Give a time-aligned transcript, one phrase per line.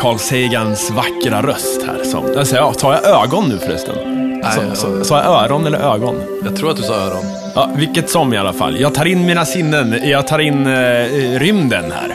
[0.00, 2.04] Carl Sagans vackra röst här.
[2.04, 3.94] Som, alltså, ja, tar jag ögon nu förresten?
[4.42, 6.14] Nej, Så- Sa jag öron eller ögon?
[6.44, 7.24] Jag tror att du sa öron.
[7.54, 8.80] Ja, vilket som i alla fall.
[8.80, 11.04] Jag tar in mina sinnen, jag tar in eh,
[11.38, 12.14] rymden här.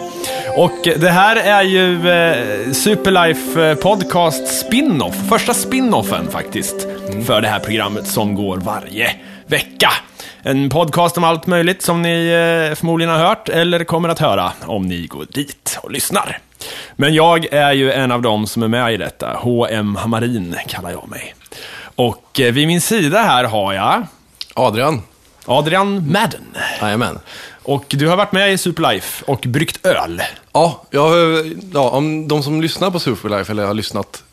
[0.57, 5.15] Och det här är ju eh, Superlife eh, Podcast spin-off.
[5.29, 6.87] Första spin-offen faktiskt.
[7.25, 9.09] För det här programmet som går varje
[9.47, 9.89] vecka.
[10.43, 12.25] En podcast om allt möjligt som ni
[12.69, 16.37] eh, förmodligen har hört eller kommer att höra om ni går dit och lyssnar.
[16.95, 19.37] Men jag är ju en av dem som är med i detta.
[19.39, 19.95] H.M.
[19.95, 21.35] Hamarin kallar jag mig.
[21.95, 24.03] Och eh, vid min sida här har jag
[24.53, 25.01] Adrian.
[25.45, 26.41] Adrian Madden.
[26.81, 27.19] Jajamän.
[27.63, 30.21] Och du har varit med i Superlife och bryggt öl.
[30.53, 31.11] Ja, jag,
[31.73, 34.23] ja, om de som lyssnar på Superlife, eller har lyssnat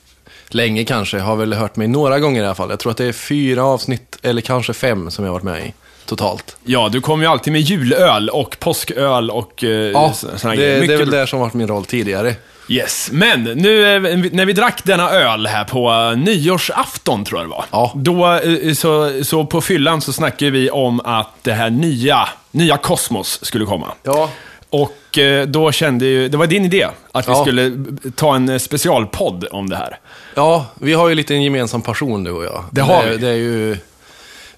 [0.48, 2.70] länge kanske, har väl hört mig några gånger i alla fall.
[2.70, 5.66] Jag tror att det är fyra avsnitt, eller kanske fem, som jag har varit med
[5.66, 5.74] i
[6.16, 6.56] totalt.
[6.64, 10.50] Ja, du kommer ju alltid med julöl och påsköl och eh, Ja, så- det, såna
[10.54, 10.90] det grejer.
[10.92, 12.34] är väl det som varit min roll tidigare.
[12.68, 14.00] Yes, men nu eh,
[14.32, 17.64] när vi drack denna öl här på eh, nyårsafton tror jag det var.
[17.70, 17.92] Ja.
[17.94, 22.76] Då, eh, så, så på fyllan så snackade vi om att det här nya, nya
[22.76, 23.86] Kosmos skulle komma.
[24.02, 24.30] Ja.
[24.70, 27.42] Och då kände ju, det var din idé, att vi Ja.
[27.42, 27.72] skulle
[28.14, 29.98] ta en specialpodd om det här.
[30.34, 32.64] Ja, vi har ju lite en gemensam passion du och jag.
[32.70, 33.16] Det har det, vi.
[33.16, 33.76] Det är ju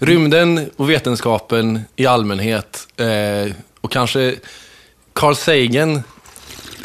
[0.07, 2.89] rymden och vetenskapen i allmänhet.
[2.97, 4.35] Eh, och kanske
[5.13, 6.03] Carl Sagan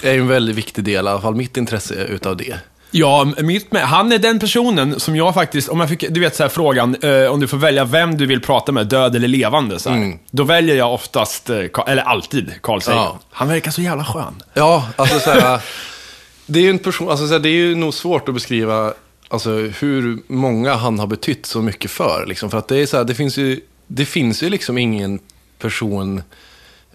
[0.02, 2.60] är en väldigt viktig del, i alla fall mitt intresse utav det.
[2.92, 3.88] Ja, mitt med.
[3.88, 6.96] Han är den personen som jag faktiskt, om jag fick, du vet så här frågan,
[6.96, 9.98] eh, om du får välja vem du vill prata med, död eller levande, så här.
[9.98, 10.20] Mm.
[10.32, 13.00] Då väljer jag oftast, eh, eller alltid, Carl Sagan.
[13.00, 13.20] Ja.
[13.32, 14.44] Han verkar så jävla skön.
[14.54, 15.62] Ja, alltså så här,
[16.46, 18.94] det är ju en person, alltså så här, det är ju nog svårt att beskriva
[19.30, 22.26] alltså, hur många han har betytt så mycket för.
[22.28, 25.20] Liksom, för att det är så här, det finns ju, det finns ju liksom ingen
[25.60, 26.24] person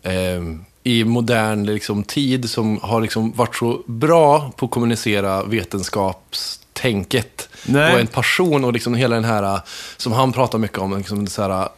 [0.03, 0.43] eh,
[0.83, 7.49] i modern liksom, tid som har liksom varit så bra på att kommunicera vetenskapstänket.
[7.67, 7.95] Nej.
[7.95, 9.61] Och en passion och liksom hela den här,
[9.97, 11.69] som han pratar mycket om, liksom, så här,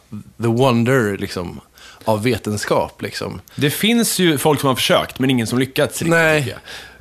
[0.41, 1.59] the wonder liksom,
[2.05, 3.01] av vetenskap.
[3.01, 3.41] Liksom.
[3.55, 6.09] Det finns ju folk som har försökt, men ingen som lyckats riktigt.
[6.09, 6.55] Nej.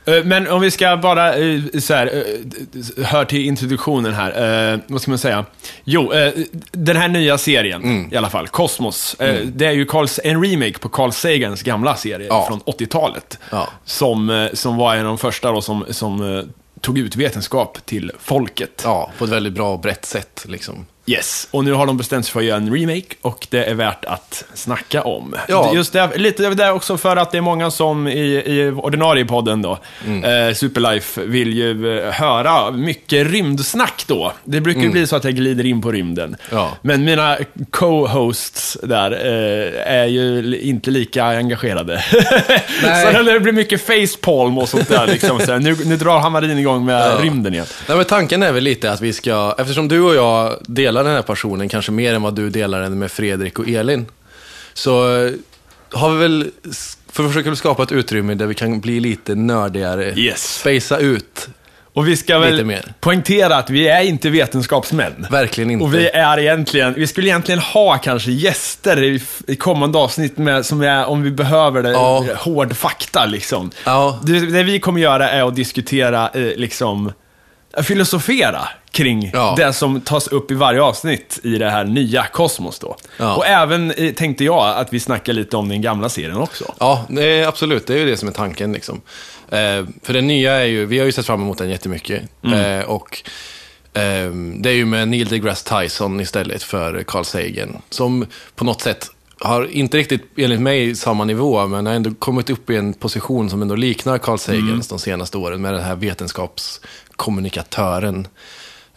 [0.06, 4.81] Eh, Men om vi ska bara, eh, så här, eh, hör till introduktionen här.
[4.87, 5.44] Vad ska man säga?
[5.84, 6.12] Jo,
[6.72, 8.12] den här nya serien, Mm.
[8.12, 9.15] i alla fall, Cosmos.
[9.21, 12.45] eh, Det är ju Carl, en remake på Carl Sagans gamla serie Ja.
[12.49, 13.39] från 80-talet.
[13.50, 13.69] Ja.
[13.84, 16.45] Som, som var en av de första då, som, som
[16.81, 18.83] tog ut vetenskap till folket.
[18.84, 20.45] Ja, på ett väldigt bra och brett sätt.
[20.49, 20.87] Liksom.
[21.09, 23.75] Yes, och nu har de bestämt sig för att göra en remake och det är
[23.75, 25.34] värt att snacka om.
[25.49, 25.72] Ja.
[25.75, 29.62] Just det, lite det också för att det är många som i, i ordinarie podden
[29.62, 30.49] då, Mm.
[30.49, 34.33] eh, Superlife, vill ju eh, höra mycket rymdsnack då.
[34.45, 36.25] Det brukar ju bli så att jag glider in på rymden.
[36.25, 36.39] Mm.
[36.50, 36.71] Ja.
[36.83, 37.39] Men mina
[37.71, 42.05] co-hosts där eh, är ju inte lika engagerade.
[42.83, 43.15] Nej.
[43.15, 45.06] så det blir mycket facepalm och sånt där.
[45.06, 45.39] Liksom.
[45.41, 47.19] Så här, nu, nu drar Hamarin igång med Ja.
[47.25, 47.66] rymden igen.
[47.89, 51.12] Nej, men tanken är väl lite att vi ska, eftersom du och jag delar den
[51.15, 54.07] här passionen, kanske mer än vad du delar den med Fredrik och Elin,
[54.75, 55.33] så eh,
[55.93, 56.51] har vi väl,
[57.12, 60.59] för att försöka skapa ett utrymme där vi kan bli lite nördigare, Yes.
[60.61, 61.49] spacea ut.
[61.93, 65.27] Och vi ska väl poängtera att vi är inte vetenskapsmän.
[65.31, 65.84] Verkligen inte.
[65.84, 70.67] Och vi är egentligen, vi skulle egentligen ha kanske gäster i, i kommande avsnitt med,
[70.67, 72.25] som är, om vi behöver det, Ja.
[72.37, 73.71] hård fakta liksom.
[73.84, 74.21] Ja.
[74.25, 77.13] Det, det vi kommer göra är att diskutera, eh, liksom,
[77.83, 79.55] filosofera kring Ja.
[79.57, 82.97] det som tas upp i varje avsnitt i det här nya Kosmos då.
[83.19, 83.37] Ja.
[83.37, 86.75] Och även eh, tänkte jag att vi snackar lite om den gamla serien också.
[86.81, 87.87] Ja, nej, absolut.
[87.87, 88.73] Det är ju det som är tanken.
[88.73, 89.01] Liksom.
[89.49, 92.22] Eh, för det nya är ju, vi har ju sett fram emot den jättemycket.
[92.45, 93.22] Eh, och
[93.93, 97.77] eh, det är ju med Neil deGrasse Tyson istället för Carl Sagan.
[97.91, 99.07] Som på något sätt
[99.41, 103.51] har inte riktigt, enligt mig, samma nivå, men har ändå kommit upp i en position
[103.51, 108.28] som ändå liknar Carl Sagans de senaste åren med den här vetenskapskommunikatören.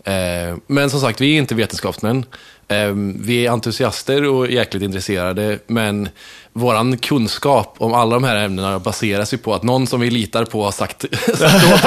[0.10, 2.26] Eh, men som sagt, vi är inte vetenskapsmän.
[2.68, 6.10] Eh, vi är entusiaster och jäkligt intresserade, men
[6.54, 10.46] våran kunskap om alla de här ämnena baseras ju på att någon som vi litar
[10.46, 11.06] på har sagt,
[11.38, 11.84] sagt åt oss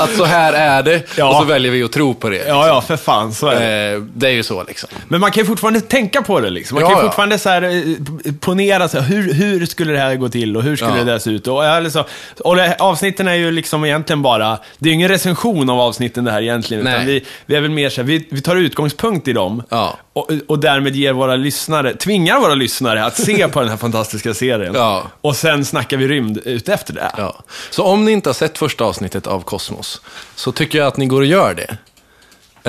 [0.00, 1.28] att, så här är det, Ja.
[1.28, 2.44] och så väljer vi att tro på det.
[2.48, 3.94] Ja, ja, för fan, så är det.
[3.96, 4.88] Eh, det är ju så liksom.
[5.08, 6.74] Men man kan ju fortfarande tänka på det liksom.
[6.74, 7.08] Man Ja, kan ju ja.
[7.08, 10.62] fortfarande så här, eh, ponera så här, hur, hur skulle det här gå till och
[10.62, 11.04] hur skulle Ja.
[11.04, 11.46] det där se ut?
[11.46, 12.04] Och, eller så,
[12.44, 16.24] och det, avsnitten är ju liksom egentligen bara, det är ju ingen recension av avsnitten
[16.24, 16.84] det här egentligen.
[16.84, 16.94] Nej.
[16.94, 19.62] Utan vi, vi är väl mer så här, vi, vi tar utgångspunkt i dem.
[19.68, 19.98] Ja.
[20.12, 23.95] Och, och därmed ger våra lyssnare, tvingar våra lyssnare att se på den här fantastiska
[24.04, 24.74] serien.
[24.74, 25.02] Ja.
[25.20, 27.10] Och sen snackar vi rymd ut efter det.
[27.16, 27.36] Ja.
[27.70, 30.00] Så om ni inte har sett första avsnittet av Kosmos,
[30.34, 31.76] så tycker jag att ni går och gör det.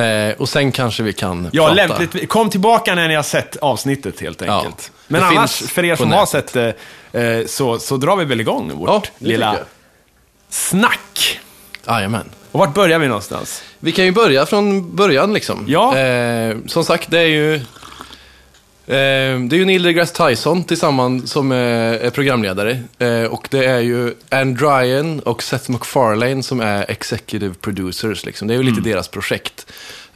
[0.02, 1.74] Eh, och sen kanske vi kan Ja, prata.
[1.88, 2.30] lämpligt.
[2.30, 4.58] Kom tillbaka när ni har sett avsnittet helt Ja.
[4.58, 4.92] enkelt.
[5.08, 6.74] Men Det annars, för er som har sett det,
[7.12, 9.58] eh, så, så drar vi väl igång vårt Ja, lilla
[10.50, 11.40] snack.
[11.88, 12.30] Jajamän.
[12.52, 13.64] Och vart börjar vi någonstans?
[13.80, 15.66] Vi kan ju börja från början liksom.
[15.68, 15.98] Ja.
[15.98, 17.62] Eh, som sagt, det är ju...
[18.88, 22.80] Eh, det är ju Neil deGrasse Tyson tillsammans som är, programledare.
[22.98, 28.26] Eh, och det är ju Ann Ryan och Seth MacFarlane som är executive producers.
[28.26, 28.48] Liksom.
[28.48, 29.68] Det är ju lite deras projekt.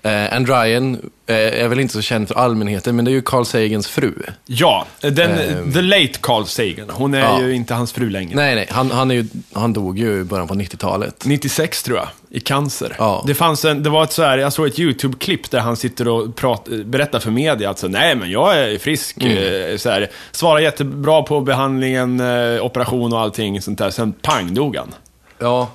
[0.03, 0.93] Eh, Ann Ryan
[1.27, 4.13] eh, är väl inte så känd för allmänheten, men det är ju Carl Sagans fru.
[4.45, 5.73] Ja, den, Ehm.
[5.73, 6.89] the late Carl Sagan.
[6.89, 7.41] Hon är Ja.
[7.41, 8.35] ju inte hans fru längre.
[8.35, 11.25] Nej, nej, han, han, är ju, han dog ju i början på 90-talet.
[11.25, 12.95] 96 tror jag, i cancer.
[12.99, 13.23] Ja.
[13.27, 16.07] Det, fanns en, det var ett så här, jag såg ett YouTube-klipp där han sitter
[16.07, 19.71] och prat, berättar för media att så, nej men jag är frisk, Mm.
[19.71, 23.89] eh, så här, svarar jättebra på behandlingen, eh, operation och allting sånt där.
[23.89, 24.93] Sen pang dog han.
[25.39, 25.69] Ja.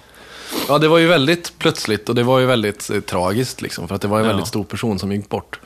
[0.68, 3.94] Ja, det var ju väldigt plötsligt och det var ju väldigt eh, tragiskt liksom, för
[3.94, 4.28] att det var en Ja.
[4.30, 5.60] väldigt stor person som gick bort.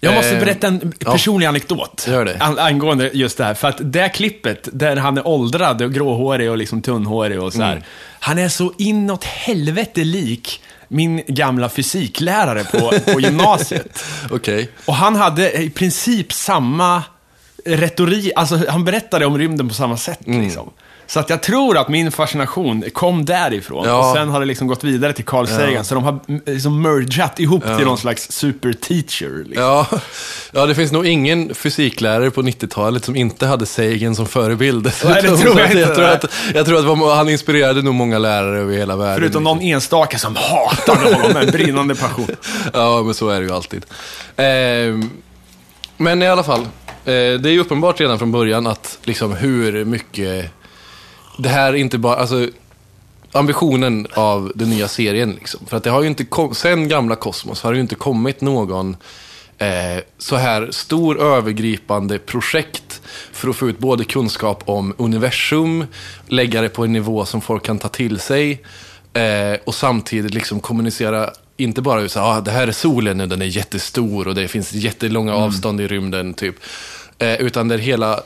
[0.00, 2.06] Jag måste Eh, berätta en personlig anekdot.
[2.08, 2.36] Gör det.
[2.40, 3.54] An- angående just det här.
[3.54, 7.62] För att det klippet, där han är åldrad och gråhårig och liksom tunnhårig och så
[7.62, 7.72] här.
[7.72, 7.82] Mm.
[8.20, 14.04] Han är så inåt helvete lik min gamla fysiklärare på, på gymnasiet.
[14.30, 14.70] Okej.
[14.84, 17.02] Och han hade i princip samma
[17.64, 20.42] retorik, alltså han berättade om rymden på samma sätt Mm.
[20.42, 20.70] liksom.
[21.06, 23.86] Så att jag tror att min fascination kom därifrån.
[23.88, 24.10] Ja.
[24.10, 25.84] Och sen har det liksom gått vidare till Carl Sagan.
[25.84, 26.20] Så de har
[26.50, 29.44] liksom mergat ihop till någon slags super teacher.
[29.44, 29.64] Liksom.
[29.64, 29.86] Ja.
[30.52, 34.92] ja, det finns nog ingen fysiklärare på 90-talet som inte hade Sagan som förebild.
[35.04, 35.80] Nej, det tror jag inte.
[35.80, 36.24] jag tror att,
[36.54, 39.16] jag tror att han inspirerade nog många lärare över hela världen.
[39.16, 42.26] Förutom någon enstaka som hatade honom med en brinnande passion.
[42.72, 43.86] Ja, men så är det ju alltid.
[44.36, 45.10] Ehm,
[45.96, 46.66] men i alla fall, eh,
[47.04, 50.52] det är ju uppenbart redan från början att liksom hur mycket...
[51.36, 52.16] Det här är inte bara...
[52.16, 52.48] Alltså,
[53.32, 55.32] ambitionen av den nya serien.
[55.32, 55.66] Liksom.
[55.66, 58.40] För att det har ju inte kom, sen gamla Kosmos har det ju inte kommit
[58.40, 58.96] någon
[59.58, 63.00] eh, så här stor övergripande projekt
[63.32, 65.86] för att få ut både kunskap om universum,
[66.26, 68.62] lägga det på en nivå som folk kan ta till sig
[69.12, 73.28] eh, och samtidigt liksom kommunicera inte bara ut så ah, det här är solen och
[73.28, 76.54] den är jättestor och det finns jättelånga avstånd i rymden typ.
[77.18, 78.20] Eh, utan där hela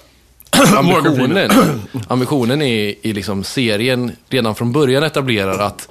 [0.77, 1.51] ambitionen,
[2.09, 5.89] ambitionen i, i liksom serien redan från början etablerar att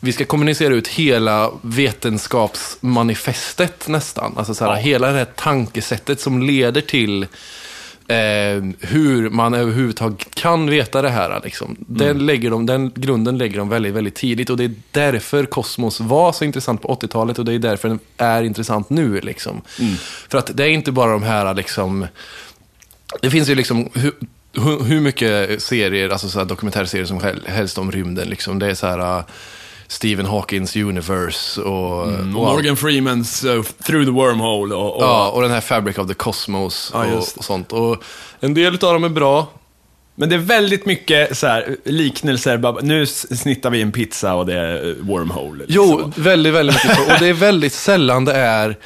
[0.00, 4.34] vi ska kommunicera ut hela vetenskapsmanifestet nästan.
[4.36, 4.76] Alltså så här, Ja.
[4.78, 7.22] hela det här tankesättet som leder till
[8.08, 8.16] eh,
[8.80, 11.40] hur man överhuvudtaget kan veta det här.
[11.44, 11.76] Liksom.
[11.78, 16.00] Den, lägger de, den grunden lägger de väldigt, väldigt tidigt och det är därför kosmos
[16.00, 19.20] var så intressant på 80-talet och det är därför den är intressant nu.
[19.20, 19.60] Liksom.
[20.28, 22.06] För att det är inte bara de här liksom,
[23.22, 24.12] det finns ju liksom hur,
[24.52, 28.28] hur, hur mycket serier, alltså så dokumentärserier som hel- helst om rymden.
[28.28, 28.58] Liksom.
[28.58, 29.24] Det är så här uh,
[29.88, 32.26] Stephen Hawkins universe och, och, allt.
[32.26, 36.14] Morgan Freemans uh, Through the Wormhole och, och ja, och den här Fabric of the
[36.14, 37.72] Cosmos Ja, och, och sånt.
[37.72, 38.02] Och
[38.40, 39.48] en del av dem är bra.
[40.14, 42.82] Men det är väldigt mycket så här, liknelser.
[42.82, 45.64] Nu snittar vi en pizza och det är uh, Wormhole.
[45.66, 45.74] liksom.
[45.74, 47.08] Jo, väldigt, väldigt mycket.
[47.12, 48.76] Och det är väldigt sällan det är...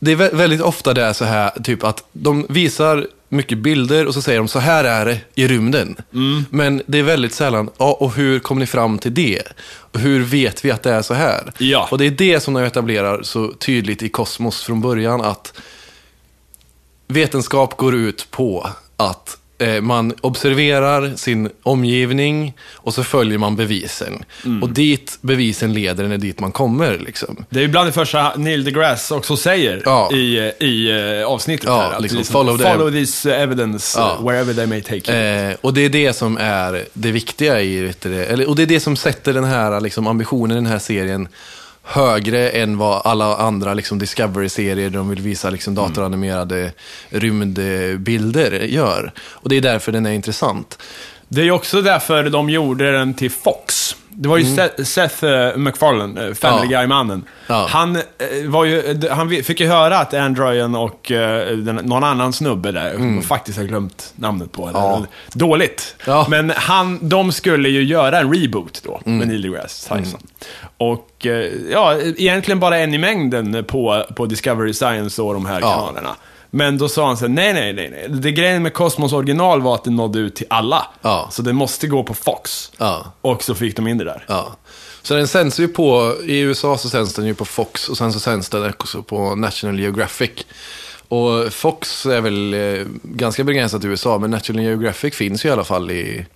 [0.00, 4.06] Det är vä- väldigt ofta det är så här, typ att de visar mycket bilder
[4.06, 5.96] och så säger de så här är det i rymden.
[6.14, 6.44] Mm.
[6.50, 9.42] Men det är väldigt sällan, ja, och hur kom ni fram till det?
[9.68, 11.52] Och hur vet vi att det är så här?
[11.58, 11.88] Ja.
[11.90, 15.60] Och det är det som de etablerar så tydligt i Kosmos från början, att
[17.06, 24.24] vetenskap går ut på att eh, man observerar sin omgivning och så följer man bevisen.
[24.44, 24.62] Mm.
[24.62, 26.98] Och dit bevisen leder en dit man kommer.
[26.98, 27.44] Liksom.
[27.50, 30.12] Det är ju bland det första Neil deGrasse också säger Ja.
[30.12, 31.92] i, i uh, avsnittet Ja, här.
[31.96, 34.16] Att liksom, follow the- follow this evidence Ja.
[34.20, 35.50] uh, wherever they may take you.
[35.50, 38.66] Eh, och det är det som är det viktiga i det, eller, och det är
[38.66, 41.28] det som sätter den här liksom, ambitionen i den här serien
[41.82, 46.72] högre än vad alla andra liksom, Discovery-serier där de vill visa liksom, datoranimerade
[47.10, 49.12] rymdbilder gör.
[49.18, 50.78] Och det är därför den är intressant.
[51.28, 53.96] Det är också därför de gjorde den till Fox.
[54.20, 56.70] Det var ju Seth, Seth eh, MacFarlane, eh, Family Mm.
[56.72, 56.78] Ja.
[56.80, 57.24] Guy-mannen.
[57.46, 57.66] Ja.
[57.70, 58.02] Han, eh,
[58.46, 61.12] var ju, han fick ju höra att Androiden och
[61.84, 63.22] någon annan snubbe där, mm.
[63.22, 64.68] faktiskt har glömt namnet på.
[64.68, 65.06] eller- Ja.
[65.32, 65.94] Dåligt.
[66.28, 69.18] Men han, de skulle ju göra en reboot då, Mm.
[69.18, 70.20] med Neil deGrasse Tyson.
[70.78, 75.60] Och eh, ja, egentligen bara en i mängden på, på Discovery Science och de här
[75.60, 76.14] kanalerna.
[76.50, 78.06] Men då sa han så här, nej, nej, nej, nej.
[78.08, 80.86] Det grejen med Cosmos original var att det nådde ut till alla.
[81.02, 81.28] Ja.
[81.32, 82.72] Så det måste gå på Fox.
[82.78, 83.12] Ja.
[83.20, 84.24] Och så fick de in det där.
[84.28, 84.56] Ja.
[85.02, 88.12] Så den sänds ju på, i USA så sänds den ju på Fox och sen
[88.12, 90.30] så sänds den också på National Geographic.
[91.08, 95.52] Och Fox är väl eh, ganska begränsat i USA, men National Geographic finns ju i
[95.52, 96.26] alla fall i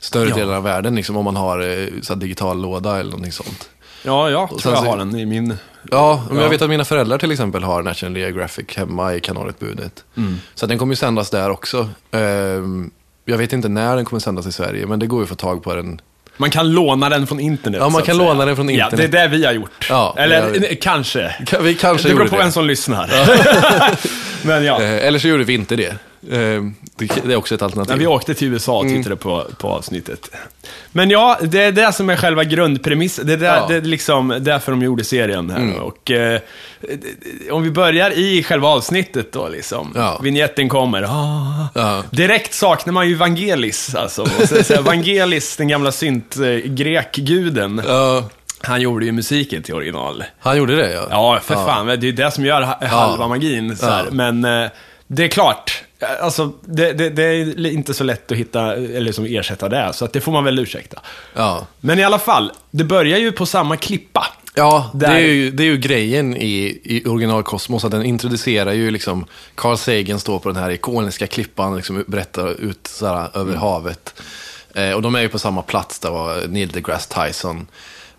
[0.00, 0.36] större Ja.
[0.36, 3.68] delar av världen, liksom, om man har eh, så digital låda eller någonting sånt.
[4.02, 5.56] Ja, jag tror jag så- har den i min...
[5.90, 6.42] Ja, men Ja.
[6.42, 10.04] jag vet att mina föräldrar till exempel har National Geographic hemma i kanalutbudet.
[10.54, 11.88] Så att den kommer ju sändas där också.
[12.10, 12.90] Ehm,
[13.24, 15.34] jag vet inte när den kommer sändas i Sverige, men det går ju att få
[15.34, 16.00] tag på den
[16.36, 17.78] Man kan låna den från internet.
[17.80, 19.12] Ja, man så kan låna den från Ja, internet.
[19.12, 19.86] det är det vi har gjort.
[19.88, 21.28] Ja, Eller har kanske.
[21.40, 22.42] Ka- Vi kanske Det beror på det.
[22.42, 23.10] vem som lyssnar.
[24.42, 24.82] Men ja.
[24.82, 25.88] Eh, Eller så gjorde vi inte det.
[26.30, 26.62] Eh,
[27.00, 27.90] Det är också ett alternativ.
[27.92, 28.96] När vi åkte till USA och Mm.
[28.96, 30.30] tittade på, på avsnittet.
[30.92, 33.26] Men ja, det är det som är själva grundpremissen.
[33.26, 33.66] Det är, där, Ja.
[33.68, 35.80] det är liksom därför de gjorde serien här.
[35.80, 36.40] Och eh,
[37.50, 39.92] om vi börjar i själva avsnittet då liksom.
[39.96, 40.20] Ja.
[40.22, 41.02] Vignetten kommer.
[41.02, 41.68] Ah.
[41.74, 42.02] Ja.
[42.10, 44.26] Direkt saknar man ju Vangelis alltså.
[44.48, 47.82] Så, så Vangelis, den gamla synt-grekguden.
[47.86, 48.24] Ja,
[48.62, 50.24] Han gjorde ju musiken till original.
[50.38, 51.06] han gjorde det ja.
[51.10, 51.86] Ja, för fan.
[51.86, 53.28] Det är ju det som gör ha- halva Ja.
[53.28, 53.76] magin.
[53.76, 54.04] Så här.
[54.04, 54.10] Ja.
[54.10, 54.70] Men eh,
[55.06, 55.82] det är klart,
[56.22, 59.92] alltså, det, det, det är inte så lätt att hitta, eller som ersätta det.
[59.92, 61.00] Så att det får man väl ursäkta.
[61.34, 64.26] Ja, Men i alla fall, det börjar ju på samma klippa.
[64.54, 68.72] ja det, är ju, det är ju grejen i, i original Cosmos, att den introducerar
[68.72, 73.56] ju liksom, Carl Sagan står på den här ikoniska klippan, liksom berättar ut såhär, över
[73.56, 74.14] havet.
[74.74, 77.66] Eh, och de är ju på samma plats där var Neil deGrasse Tyson.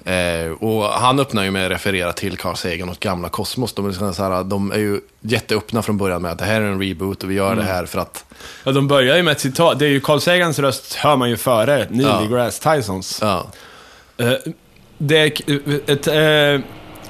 [0.05, 3.73] Eh, och han öppnar ju med att referera till Carl Sagan och gamla Cosmos.
[3.73, 6.61] De är, liksom så här, de är ju jätteöppna från början med att det här
[6.61, 8.25] är en reboot och vi gör det här för att...
[8.63, 9.79] Ja, de börjar ju med ett citat.
[9.79, 12.21] Det är ju Carl Sagans röst, hör man ju före Neil Ja.
[12.21, 13.19] deGrasse Tysons.
[13.21, 13.47] Ja,
[14.17, 14.33] Eh,
[14.97, 15.25] det är
[15.91, 16.67] ett, eh,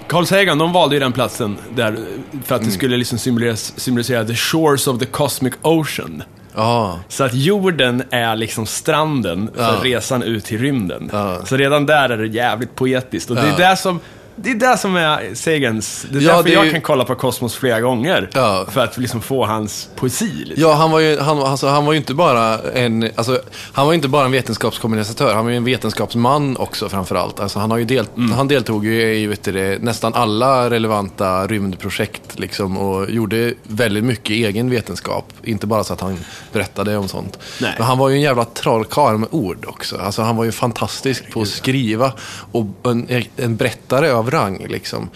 [0.07, 1.97] Carl Sagan, de valde ju den platsen där
[2.45, 6.23] för att det skulle liksom symbolisera, symbolisera the shores of the cosmic ocean.
[6.55, 9.79] Ja, Så att jorden är liksom stranden för Ja.
[9.83, 11.09] resan ut till rymden.
[11.13, 11.45] Ja.
[11.45, 13.29] Så redan där är det jävligt poetiskt.
[13.29, 13.99] Och det är det som,
[14.43, 16.81] det är det som är Sagans, det är Ja, därför det är jag ju- kan
[16.81, 18.29] kolla på Kosmos flera gånger.
[18.33, 18.65] Ja.
[18.71, 20.25] För att liksom få hans poesi.
[20.45, 20.61] Lite.
[20.61, 23.39] Ja, han var ju, han, alltså, han var ju inte bara en, alltså,
[23.73, 27.39] han var inte bara en vetenskapskommunikatör, han var ju en vetenskapsman också framförallt.
[27.39, 28.05] Alltså, han, har ju del,
[28.35, 34.29] han deltog ju i vet du, nästan alla relevanta rymdprojekt liksom, och gjorde väldigt mycket
[34.31, 35.33] egen vetenskap.
[35.43, 36.17] Inte bara så att han
[36.53, 37.39] berättade om sånt.
[37.61, 37.75] Nej.
[37.77, 39.97] Men han var ju en jävla trollkarl med ord också.
[39.97, 42.11] Alltså, han var ju fantastisk på att skriva
[42.51, 44.65] och en, en berättare av rang.
[44.69, 45.09] Liksom.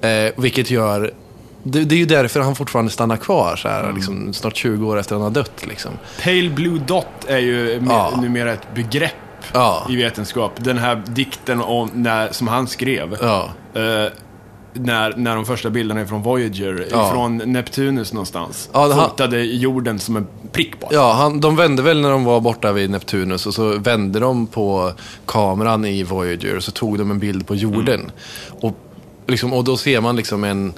[0.00, 1.10] Eh, vilket gör
[1.62, 4.98] det, det är ju därför han fortfarande stannar kvar så här, liksom, snart 20 år
[4.98, 5.66] efter han har dött.
[5.68, 5.90] Liksom.
[6.24, 8.12] Pale Blue Dot är ju Ja.
[8.22, 9.12] numera ett begrepp
[9.52, 9.86] Ja.
[9.90, 10.52] i vetenskap.
[10.56, 13.16] Den här dikten om, när, som han skrev.
[13.20, 13.48] Ja.
[13.74, 14.12] Eh,
[14.72, 17.10] när, när de första bilderna är från Voyager, Ja.
[17.12, 18.70] från Neptunus någonstans.
[18.72, 20.90] Ja, har- Fotade jorden som en prick bara.
[20.92, 24.46] Ja, han, de vände väl när de var borta vid Neptunus och så vände de
[24.46, 24.92] på
[25.26, 28.10] kameran i Voyager och så tog de en bild på jorden.
[28.60, 28.76] Och,
[29.26, 30.72] liksom, och då ser man liksom en...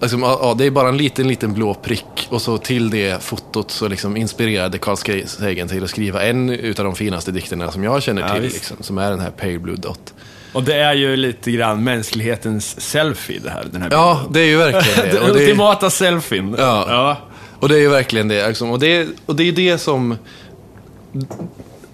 [0.00, 3.22] Liksom, ja, ja, det är bara en liten, liten blå prick och så till det
[3.22, 7.84] fotot så liksom inspirerade Carl Sagan till att skriva en utav de finaste dikterna som
[7.84, 8.54] jag känner Ja, till, visst.
[8.56, 10.14] liksom, som är den här Pale Blue Dot.
[10.52, 13.66] Och det är ju lite grann mänsklighetens selfie det här.
[13.72, 15.12] Den här Ja, det är ju verkligen det.
[15.20, 16.54] Den det, ultimata selfien.
[16.58, 16.86] Ja.
[16.88, 17.16] ja.
[17.60, 18.48] Och det är ju verkligen det.
[18.48, 18.70] Liksom.
[18.70, 20.16] Och, det och det är det som,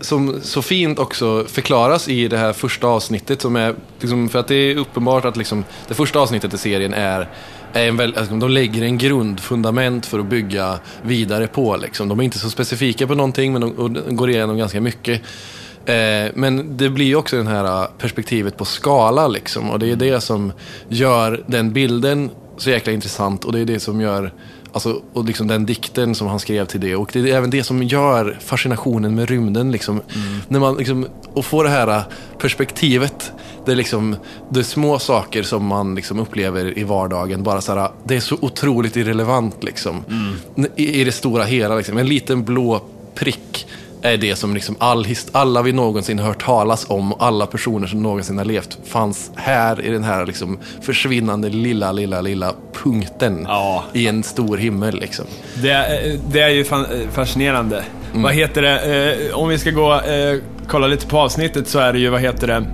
[0.01, 3.43] som så fint också förklaras i det här första avsnittet.
[3.43, 6.95] Som är, liksom, för att det är uppenbart att liksom, det första avsnittet i serien
[6.95, 7.29] är,
[7.73, 11.77] är en väl, alltså, de lägger en grundfundament för att bygga vidare på.
[11.77, 12.09] Liksom.
[12.09, 15.23] De är inte så specifika på någonting, men de går igenom ganska mycket.
[15.87, 19.71] Eh, men det blir ju också det här eh, perspektivet på skala liksom.
[19.71, 20.53] Och det är det som
[20.89, 23.45] gör den bilden så jäkla intressant.
[23.45, 24.33] Och det är det som gör,
[24.73, 26.97] alltså, och liksom den dikten som han skrev till det.
[26.97, 29.73] Och det är även det som gör fascinationen med rymden.
[29.73, 30.01] Liksom.
[30.49, 32.03] När man liksom, och får det här eh,
[32.39, 33.33] perspektivet.
[33.65, 34.17] Det är liksom,
[34.51, 37.43] det är små saker som man liksom upplever i vardagen.
[37.43, 40.05] Bara så här, det är så otroligt irrelevant liksom.
[40.77, 41.77] I, I det stora hela.
[41.77, 41.99] Liksom.
[41.99, 42.83] En liten blå
[43.15, 43.67] prick
[44.05, 48.03] är det som liksom all his- alla vi någonsin hört talas om, alla personer som
[48.03, 53.85] någonsin har levt, fanns här i den här liksom försvinnande lilla, lilla, lilla punkten Ja.
[53.93, 54.95] i en stor himmel.
[55.01, 55.25] Liksom.
[55.63, 56.65] Det, är- det är ju
[57.13, 57.85] fascinerande.
[58.11, 58.23] Mm.
[58.23, 58.81] Vad heter det?
[59.31, 62.21] Eh, om vi ska gå eh, kolla lite på avsnittet så är det ju, vad
[62.21, 62.65] heter det?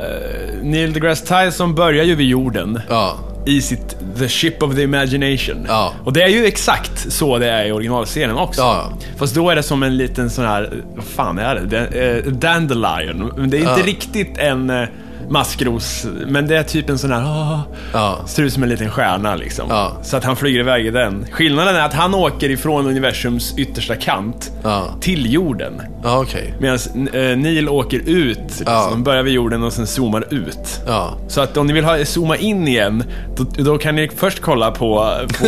[0.00, 2.80] Eh, Neil deGrasse Tyson börjar ju vid jorden.
[2.88, 5.64] Ja, i sitt The Ship of the Imagination.
[5.68, 5.92] Ja.
[6.04, 8.60] Och det är ju exakt så det är i originalserien också.
[8.60, 8.92] Ja.
[9.18, 11.86] Fast då är det som en liten sån här, vad fan är det?
[11.86, 13.32] eh, dandelion.
[13.36, 14.88] Men det är inte riktigt en eh,
[15.28, 17.60] maskros, men det är typ en sån här, ah,
[17.92, 18.18] Ja.
[18.26, 19.66] ser ut som en liten stjärna liksom.
[19.68, 19.92] Ja.
[20.02, 21.26] Så att han flyger iväg i den.
[21.32, 24.84] Skillnaden är att han åker ifrån universums yttersta kant Ja.
[25.00, 25.82] till jorden.
[26.04, 26.54] ja okej.
[26.60, 26.78] Medan
[27.12, 28.90] eh, Neil åker ut, liksom.
[28.90, 30.80] De börjar vid jorden och sen zoomar ut.
[31.28, 33.04] Så att om ni vill ha, zooma in igen,
[33.36, 35.46] då, då kan ni först kolla på, på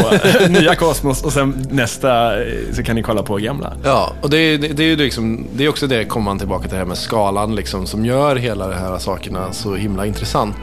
[0.49, 3.73] nya Kosmos och sen nästa eh, så kan ni kolla på gamla.
[3.85, 6.39] Ja, och det, är- det, det är ju liksom, det är också det, kommer man
[6.39, 10.07] tillbaka till det här med skalan liksom, som gör hela de här sakerna så himla
[10.07, 10.57] intressant.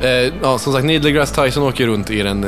[0.00, 2.44] Eh, ja, som sagt, Neil deGrasse Tyson åker runt i den,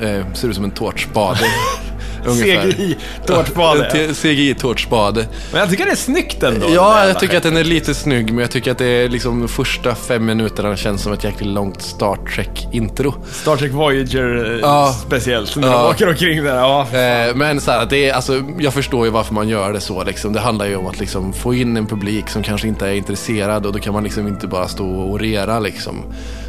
[0.00, 1.38] eh, ser ut som en tårtspade.
[2.34, 4.12] CGI-tårtspade.
[4.14, 5.26] CGI-tårtspade.
[5.52, 6.66] Men jag tycker det är snyggt ändå.
[6.74, 9.40] Ja, jag tycker att den är lite snygg, men jag tycker att det är liksom
[9.40, 13.14] de första fem minuterna känns som ett jäkligt långt Star Trek-intro.
[13.32, 14.94] Star Trek Voyager eh, Ja.
[15.06, 15.82] speciellt, när Ja.
[15.82, 16.56] de åker omkring där.
[16.56, 16.80] Ja.
[16.92, 20.04] Eh, men så här, det är, alltså, jag förstår ju varför man gör det så.
[20.04, 20.32] Liksom.
[20.32, 23.66] Det handlar ju om att liksom, få in en publik som kanske inte är intresserad
[23.66, 26.02] och då kan man liksom inte bara stå och orera liksom,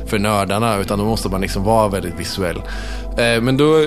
[0.08, 2.58] för nördarna utan då måste man liksom vara väldigt visuell.
[3.18, 3.86] Eh, men då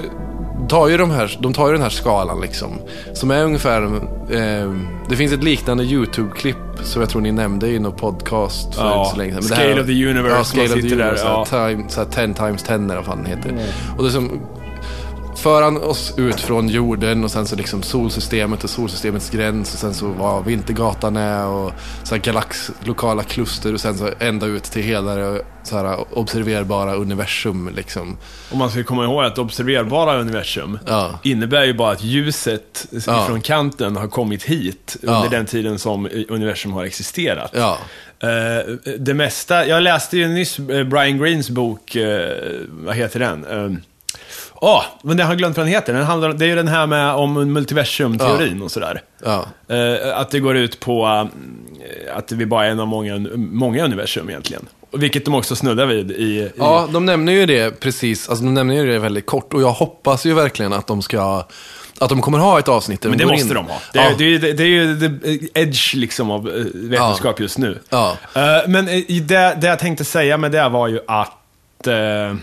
[0.68, 2.78] tar ju de, här, de tar ju den här skalan liksom,
[3.14, 3.82] som är ungefär...
[4.30, 4.72] Eh,
[5.08, 8.98] det finns ett liknande YouTube-klipp som jag tror ni nämnde i någon podcast för Ja,
[9.00, 9.42] inte så länge sedan.
[9.48, 11.24] Men Scale of the Universe, Ja, Scale of the sitter där, Universe.
[11.26, 11.44] ja.
[11.48, 13.54] så här, time, så här, 10 times 10 eller vad fan den heter.
[13.96, 14.40] Och det är som
[15.40, 19.78] för han oss ut från jorden och sen så liksom solsystemet och solsystemets gräns och
[19.80, 21.72] sen så vad Vintergatan är och
[22.04, 26.18] så här galax, lokala kluster och sen så ända ut till hela det så här
[26.18, 28.16] observerbara universum liksom.
[28.50, 31.18] Om man ska komma ihåg att observerbara universum Ja.
[31.22, 33.24] innebär ju bara att ljuset Ja.
[33.26, 35.12] från kanten har kommit hit Ja.
[35.16, 37.50] under den tiden som universum har existerat.
[37.54, 37.78] Ja,
[38.22, 42.30] Eh, det mesta, jag läste ju nyss eh, Brian Greens bok, eh,
[42.70, 43.82] vad heter den?
[44.62, 45.92] Uh, Åh, men jag har glömt vad den heter.
[45.92, 49.02] Den handlar, det är ju den här med om multiversumteorin och sådär.
[49.24, 53.18] ja, Eh, att det går ut på eh, att vi bara är en av många,
[53.36, 54.68] många universum egentligen.
[54.92, 56.14] Vilket de också snuddar vid i...
[56.14, 59.62] i ja, de nämner ju det precis, alltså de nämner ju det väldigt kort och
[59.62, 61.44] jag hoppas ju verkligen att de ska
[62.00, 63.54] att de kommer ha ett avsnitt där Men de det måste in.
[63.54, 63.80] de ha.
[63.92, 64.10] Det, ja.
[64.18, 67.78] det, är det, det är ju the edge liksom av eh, vetenskap just nu.
[67.88, 68.16] Ja.
[68.34, 72.34] Eh, men eh, det, det jag tänkte säga med det var ju att eh,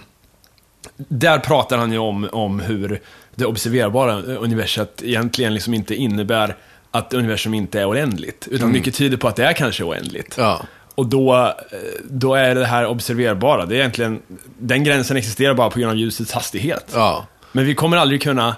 [0.97, 3.02] där pratar han ju om, om hur
[3.36, 6.56] det observerbara universumet egentligen liksom inte innebär
[6.91, 8.47] att universum inte är oändligt.
[8.52, 10.38] Utan mycket tyder på att det är kanske oändligt.
[10.38, 10.50] Mm.
[10.50, 10.62] Ja.
[10.95, 11.54] Och då, eh,
[12.04, 14.21] då är det här observerbara, det är egentligen,
[14.60, 16.91] den gränsen existerar bara på grund av ljusets hastighet.
[16.93, 17.26] Ja.
[17.52, 18.56] Men vi kommer aldrig kunna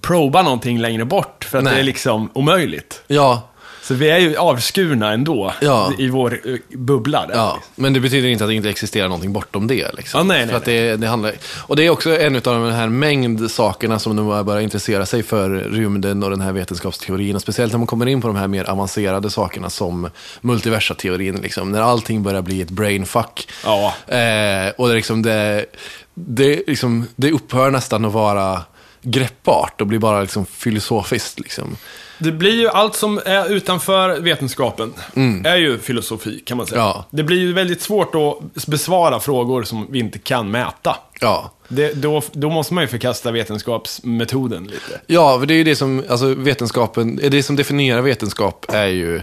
[0.00, 1.74] proba någonting längre bort, för att Nej.
[1.74, 3.02] det är liksom omöjligt.
[3.06, 3.48] Ja,
[3.88, 5.92] Så vi är ju avskurna ändå, Ja.
[5.98, 7.34] i vår eh, bubbla där.
[7.34, 9.96] Ja, men det betyder inte att det inte existerar någonting bortom det.
[9.96, 10.18] Liksom.
[10.18, 11.32] Ja, nej, För nej, att det, det handlar,
[11.66, 15.22] och det är också en av de här mängd sakerna som de börjar intressera sig
[15.22, 17.36] för rymden och den här vetenskapsteorin.
[17.36, 21.36] Och speciellt när man kommer in på de här mer avancerade sakerna som multiversateorin.
[21.36, 23.48] Liksom, när allting börjar bli ett brainfuck.
[23.64, 23.94] Ja.
[24.14, 25.66] Eh, och det, liksom, det,
[26.14, 28.62] det, liksom, det upphör nästan att vara
[29.02, 31.40] greppbart och blir bara liksom filosofiskt.
[31.40, 31.76] Liksom.
[32.18, 34.94] Det blir ju allt som är utanför vetenskapen,
[35.44, 36.80] är ju filosofi kan man säga.
[36.80, 36.92] Mm.
[36.94, 37.04] Ja.
[37.10, 40.96] Det blir ju väldigt svårt att besvara frågor som vi inte kan mäta.
[41.20, 41.52] Ja.
[41.68, 45.00] Det, då, då måste man ju förkasta vetenskapsmetoden lite.
[45.06, 49.22] Ja, för det är ju det som, alltså vetenskapen, det som definierar vetenskap är ju,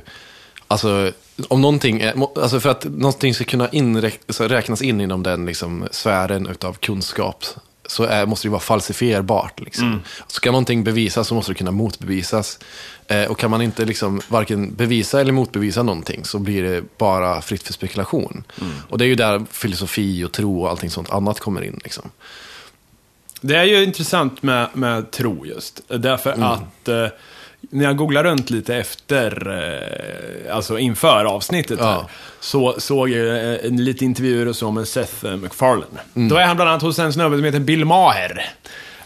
[0.67, 1.11] alltså,
[1.47, 5.87] om någonting är, alltså för att någonting ska kunna inräk, räknas in inom den liksom,
[5.91, 7.45] sfären utav kunskap,
[7.87, 9.59] så är, måste det vara falsifierbart.
[9.59, 10.01] Liksom.
[10.27, 12.59] Ska någonting bevisas så måste det kunna motbevisas.
[13.07, 17.41] Eh, och kan man inte liksom, varken bevisa eller motbevisa någonting så blir det bara
[17.41, 18.43] fritt för spekulation.
[18.89, 21.79] Och det är ju där filosofi och tro och allting sånt annat kommer in.
[21.83, 22.09] Liksom.
[23.41, 25.81] Det är ju intressant med, med tro just.
[25.87, 26.43] Därför Mm.
[26.43, 27.07] att eh,
[27.69, 29.47] när jag googlar runt lite efter,
[30.47, 32.09] eh, alltså inför avsnittet här, Ja.
[32.39, 35.85] så såg jag eh, en lite intervjuer och så med Seth MacFarlane.
[36.15, 36.29] Mm.
[36.29, 38.49] Då är han bland annat hos en snubbe som heter Bill Maher.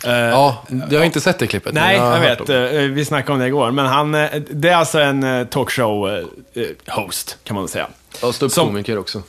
[0.05, 1.73] Eh, Ja, jag har inte sett det klippet.
[1.73, 2.49] Nej, jag, hört vet.
[2.89, 3.71] om Vi snackade om det igår.
[3.71, 4.11] Men han,
[4.51, 7.87] det är alltså en talkshow-host, kan man säga.
[8.21, 9.23] Och ståuppkomiker också.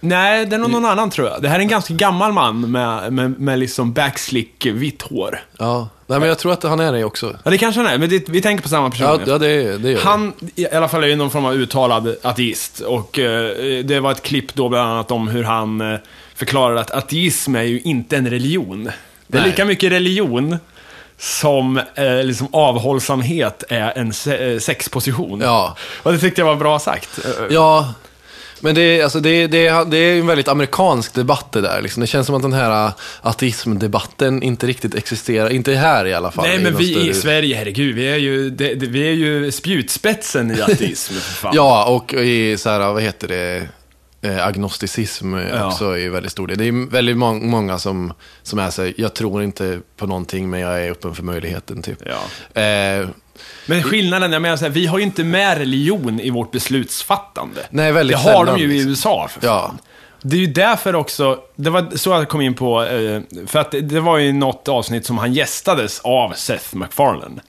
[0.00, 1.42] Nej, det är nog någon annan tror jag.
[1.42, 5.40] Det här är en ganska gammal man med, med, med liksom backslick vitt hår.
[5.58, 7.36] Ja, nej men jag tror att han är det också.
[7.44, 9.06] Ja, det kanske han är, men det, vi tänker på samma person.
[9.06, 10.00] Ja, ja det, det gör.
[10.00, 12.80] Han, i alla fall, är ju någon form av uttalad ateist.
[12.80, 15.98] Och eh, det var ett klipp då bland annat om hur han eh,
[16.34, 18.84] förklarade att ateism är ju inte en religion.
[19.26, 19.50] Det är Nej.
[19.50, 20.56] lika mycket religion
[21.18, 25.40] som eh, liksom avhållsamhet är en se- eh, sexposition.
[25.40, 25.76] Ja.
[26.02, 27.18] Och det tyckte jag var bra sagt.
[27.24, 27.94] Eh, Ja,
[28.60, 31.82] men det, är- alltså det, det, det är en väldigt amerikansk debatt det där.
[31.82, 32.00] Liksom.
[32.00, 32.92] Det känns som att den här äh,
[33.22, 35.50] ateismdebatten inte riktigt existerar.
[35.50, 36.44] Inte här i alla fall.
[36.48, 40.50] Nej, men vi i Sverige, herregud, vi är ju, det, det, vi är ju spjutspetsen
[40.50, 41.14] i ateism.
[41.52, 43.68] Ja, och i så här, vad heter det,
[44.22, 45.66] eh, agnosticism Ja.
[45.66, 46.58] också är ju väldigt stor del.
[46.58, 50.60] Det är väldigt må- många som, som är så jag tror inte på någonting men
[50.60, 51.98] jag är öppen för möjligheten typ.
[52.06, 52.60] Ja.
[52.62, 53.08] Eh,
[53.66, 57.60] Men skillnaden, jag menar så här, vi har ju inte med religion i vårt beslutsfattande.
[57.70, 58.90] Nej, väldigt Det har sällan, de ju i liksom.
[58.90, 59.74] USA, för Ja.
[60.22, 63.74] Det är ju därför också, det var så jag kom in på, eh, för att
[63.82, 67.40] det, var ju något avsnitt som han gästades av Seth MacFarlane.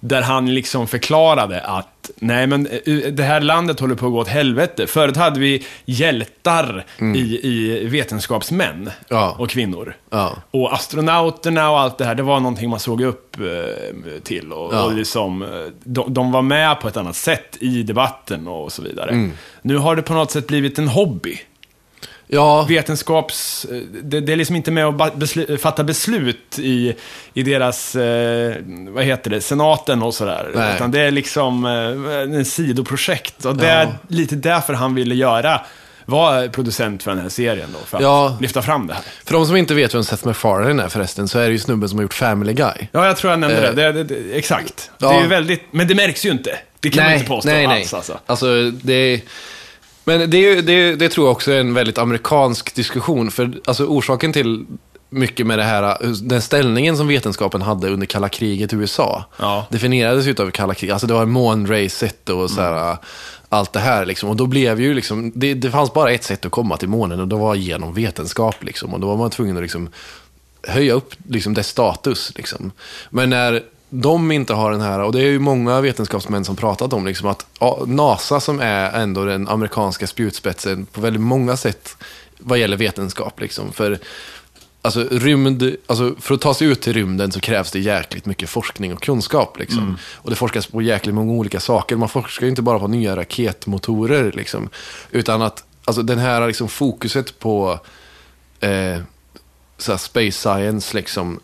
[0.00, 4.18] Där han liksom förklarade att, nej men eh, det här landet håller på att gå
[4.18, 4.86] åt helvete.
[4.86, 9.36] Förut hade vi hjältar i, i vetenskapsmän Ja.
[9.38, 9.96] och kvinnor.
[10.10, 10.32] Ja.
[10.50, 14.52] Och astronauterna och allt det här, det var någonting man såg upp eh, till.
[14.52, 14.82] Och, Ja.
[14.84, 15.46] och liksom,
[15.84, 19.10] de, de var med på ett annat sätt i debatten och så vidare.
[19.10, 19.32] Mm.
[19.62, 21.38] Nu har det på något sätt blivit en hobby.
[22.32, 23.66] Ja, Vetenskaps...
[23.70, 26.94] eh, Det, det är liksom inte med att beslu, fatta beslut i,
[27.34, 28.54] i deras, eh,
[28.88, 30.50] vad heter det, senaten och sådär.
[30.54, 30.74] Nej.
[30.74, 33.44] Utan det är liksom eh, en sidoprojekt.
[33.44, 33.92] Och det är Ja.
[34.08, 35.60] lite därför han ville göra,
[36.06, 37.78] vara producent för den här serien då.
[37.86, 38.36] För att Ja.
[38.40, 39.02] lyfta fram det här.
[39.24, 41.88] för de som inte vet vem Seth MacFarlane är förresten, så är det ju snubben
[41.88, 42.88] som har gjort Family Guy.
[42.92, 43.74] Ja, jag tror jag nämnde Eh.
[43.74, 43.92] det.
[43.92, 44.38] Det, det, det.
[44.38, 44.90] Exakt.
[44.98, 45.08] Ja.
[45.10, 46.58] Det är ju väldigt, men det märks ju inte.
[46.80, 47.80] Det kan man inte påstå nej, nej.
[47.80, 48.18] alls alltså.
[48.26, 49.20] Alltså, det,
[50.04, 53.30] men det, är det, det tror jag också är en väldigt amerikansk diskussion.
[53.30, 54.66] För alltså, orsaken till
[55.10, 59.66] mycket med det här, den ställningen som vetenskapen hade under kalla kriget i USA, Ja.
[59.70, 60.92] definierades ju av kalla kriget.
[60.92, 62.96] Alltså det var månracet och så här,
[63.48, 64.06] allt det här.
[64.06, 64.28] Liksom.
[64.28, 67.20] Och då blev ju liksom, det, det fanns bara ett sätt att komma till månen
[67.20, 68.64] och det var genom vetenskap.
[68.64, 68.94] Liksom.
[68.94, 69.88] Och då var man tvungen att liksom,
[70.62, 72.32] höja upp liksom, dess status.
[72.36, 72.72] Liksom.
[73.10, 76.92] Men när de inte har den här, och det är ju många vetenskapsmän som pratat
[76.92, 77.46] om, liksom, att
[77.86, 81.96] NASA som är ändå den amerikanska spjutspetsen på väldigt många sätt
[82.38, 83.40] vad gäller vetenskap.
[83.40, 83.72] Liksom.
[83.72, 83.98] För
[84.82, 88.48] Alltså, rymd, alltså för att ta sig ut till rymden så krävs det jäkligt mycket
[88.48, 89.58] forskning och kunskap.
[89.58, 89.98] Liksom.
[90.14, 91.96] Och det forskas på jäkligt många olika saker.
[91.96, 94.32] Man forskar ju inte bara på nya raketmotorer.
[94.32, 94.68] Liksom,
[95.10, 97.80] utan att alltså, den här liksom, fokuset på
[98.60, 98.98] eh,
[99.78, 101.40] så space science liksom,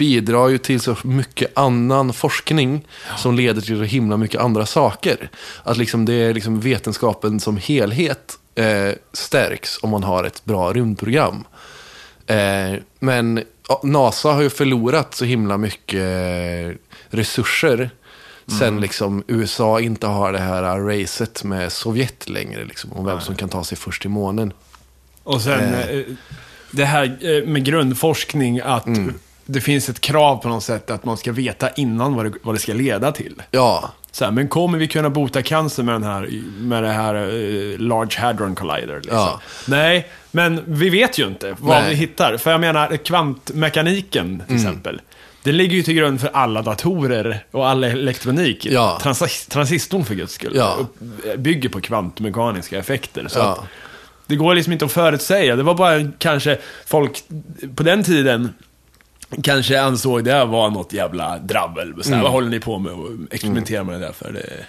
[0.00, 2.86] bidrar ju till så mycket annan forskning
[3.16, 5.30] som leder till så himla mycket andra saker.
[5.64, 10.72] Att liksom det är liksom vetenskapen som helhet eh, stärks om man har ett bra
[10.72, 11.44] rymdprogram.
[12.26, 16.76] Eh, men ja, NASA har ju förlorat så himla mycket eh,
[17.10, 17.90] resurser
[18.58, 22.64] sen liksom USA inte har det här racet med Sovjet längre.
[22.64, 24.52] Liksom, om vem som kan ta sig först till månen.
[25.22, 25.80] Och sen Eh.
[25.88, 26.02] eh,
[26.70, 29.14] det här eh, med grundforskning, att Mm.
[29.52, 32.54] Det finns ett krav på något sätt att man ska veta innan vad det, vad
[32.54, 33.42] det ska leda till.
[33.50, 37.14] Ja, Så här, men kommer vi kunna bota cancer med, den här, med det här
[37.14, 38.96] eh, Large Hadron Collider?
[38.96, 39.16] Liksom?
[39.16, 39.40] Ja.
[39.68, 41.90] Nej, men vi vet ju inte vad Nej.
[41.90, 42.36] vi hittar.
[42.36, 44.66] För jag menar, kvantmekaniken till Mm.
[44.66, 45.00] exempel.
[45.42, 48.66] Det ligger ju till grund för alla datorer och all elektronik.
[48.66, 48.98] Ja.
[49.02, 50.52] Transis- transistorn för guds skull.
[50.56, 50.76] Ja.
[51.36, 53.24] Bygger på kvantmekaniska effekter.
[53.28, 53.64] Så Ja.
[54.26, 55.56] det går liksom inte att förutsäga.
[55.56, 57.22] Det var bara kanske folk
[57.76, 58.54] på den tiden
[59.42, 61.94] kanske ansåg det var något jävla drabbel.
[62.00, 62.22] Så här, Mm.
[62.22, 64.32] Vad håller ni på med och experimenterar med det där för?
[64.32, 64.66] Det...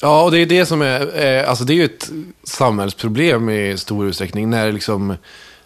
[0.00, 2.10] Ja, och det är det som är, eh, alltså det är ju ett
[2.44, 5.16] samhällsproblem i stor utsträckning när liksom,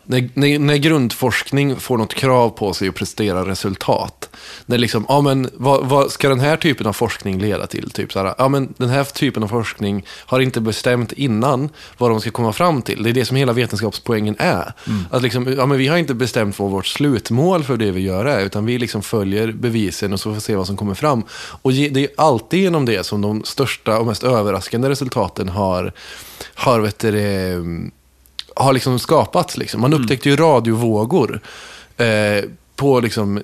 [0.09, 4.31] när, när, när grundforskning får något krav på sig att prestera resultat.
[4.67, 7.91] När liksom, ja men vad, vad ska den här typen av forskning leda till?
[7.91, 11.69] Typ så här, ja men den här typen av forskning har inte bestämt innan
[11.99, 13.03] vad de ska komma fram till.
[13.03, 14.73] Det är det som hela vetenskapspoängen är.
[15.11, 18.25] Att liksom, ja men vi har inte bestämt vad vårt slutmål för det vi gör
[18.25, 21.23] är, utan vi liksom följer bevisen och så får vi se vad som kommer fram.
[21.63, 25.93] Och det är alltid genom det som de största och mest överraskande resultaten har,
[26.55, 27.11] har vet du,
[28.59, 29.57] har liksom skapats.
[29.57, 29.81] Liksom.
[29.81, 31.41] Man upptäckte ju radiovågor.
[31.97, 32.45] Eh,
[32.79, 33.43] på liksom,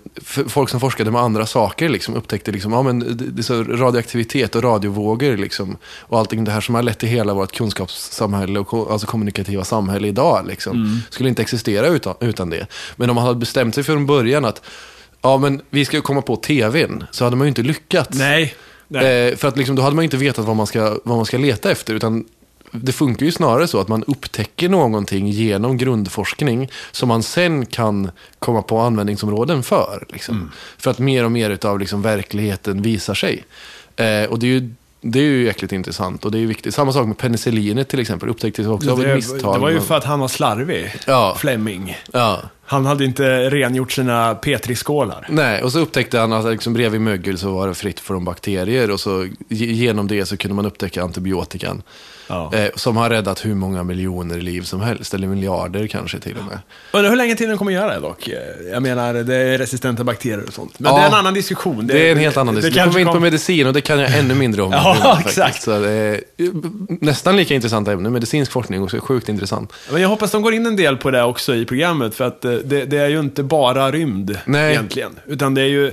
[0.48, 4.62] folk som forskade med andra saker liksom, upptäckte liksom, ja, men det, så radioaktivitet och
[4.62, 5.37] radiovågor.
[5.37, 9.64] Liksom, och allting det här som har lett till hela vårt kunskapssamhälle och alltså kommunikativa
[9.64, 10.46] samhälle idag.
[10.46, 12.66] Liksom, Skulle inte existera utan, utan det.
[12.96, 14.62] Men om man hade bestämt sig från början att
[15.22, 18.18] ja, men vi ska komma på tvn, så hade man ju inte lyckats.
[18.18, 18.55] Nej.
[18.88, 19.29] Nej.
[19.29, 21.38] Eh, för att liksom, då hade man inte vetat vad man, ska, vad man ska
[21.38, 21.94] leta efter.
[21.94, 22.24] Utan
[22.83, 28.11] det funkar ju snarare så att man upptäcker någonting genom grundforskning som man sen kan
[28.39, 30.07] komma på användningsområden för.
[30.13, 30.51] Liksom.
[30.79, 33.45] För att mer och mer av liksom, verkligheten visar sig.
[33.97, 34.71] Eh, och det är ju
[35.07, 36.75] det är ju jäkligt intressant och det är ju viktigt.
[36.75, 39.55] Samma sak med penicillinet till exempel, upptäcktes också av ett det, misstag.
[39.55, 40.95] det var ju för att han var slarvig.
[41.07, 41.37] Ja.
[41.39, 41.97] Fleming.
[42.13, 42.41] Ja.
[42.65, 45.27] Han hade inte rengjort sina Petri-skålar.
[45.31, 48.91] Nej, och så upptäckte han att liksom bredvid mögel så var det fritt från bakterier
[48.91, 51.83] och så ge- genom det så kunde man upptäcka antibiotikan.
[52.29, 52.55] Ja.
[52.55, 56.45] Eh, som har räddat hur många miljoner liv som helst, eller miljarder kanske till och
[56.45, 56.59] med.
[56.93, 58.29] Undrar hur länge till den kommer göra det dock.
[58.73, 60.79] Jag menar, det är resistenta bakterier och sånt.
[60.79, 60.99] Men Ja.
[60.99, 61.87] det är en annan diskussion.
[61.87, 62.85] Det är en helt annan det diskussion.
[62.85, 64.73] Kanske kommer in på medicin och det kan jag ännu mindre om.
[64.85, 65.39] Ja, faktiskt.
[65.39, 65.63] exakt.
[65.63, 66.21] Så det är
[67.05, 68.13] nästan lika intressanta ämnen.
[68.13, 69.73] Medicinsk forskning också, sjukt intressant.
[69.93, 72.45] Men jag hoppas de går in en del på det också i programmet, för att
[72.45, 74.71] eh, det, det är ju inte bara rymd Nej.
[74.73, 75.11] egentligen.
[75.27, 75.93] Utan det är ju,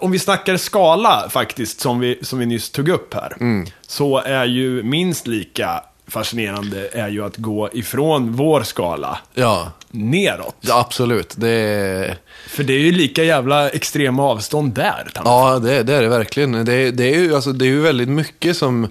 [0.00, 3.66] om vi snackar skala faktiskt, som vi, som vi nyss tog upp här, Mm.
[3.86, 5.63] så är ju minst lika
[6.06, 10.56] fascinerande är ju att gå ifrån vår skala Ja, neråt.
[10.60, 11.34] ja absolut.
[11.36, 12.16] Det är,
[12.48, 15.10] För det är ju lika jävla extrema avstånd där.
[15.14, 16.52] Ja, det, det är det verkligen.
[16.64, 18.88] Det, det, är ju, alltså, det är ju väldigt mycket som,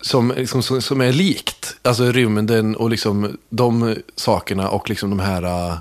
[0.00, 1.76] som, liksom, som, som är likt.
[1.82, 5.76] Alltså rymden och liksom de sakerna och liksom de här uh,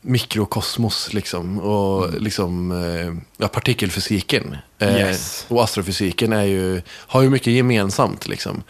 [0.00, 1.58] mikrokosmos liksom.
[1.60, 4.56] Och liksom uh, ja, partikelfysiken.
[4.78, 5.44] Eh, Yes.
[5.48, 8.62] och astrofysiken är ju, har ju mycket gemensamt liksom.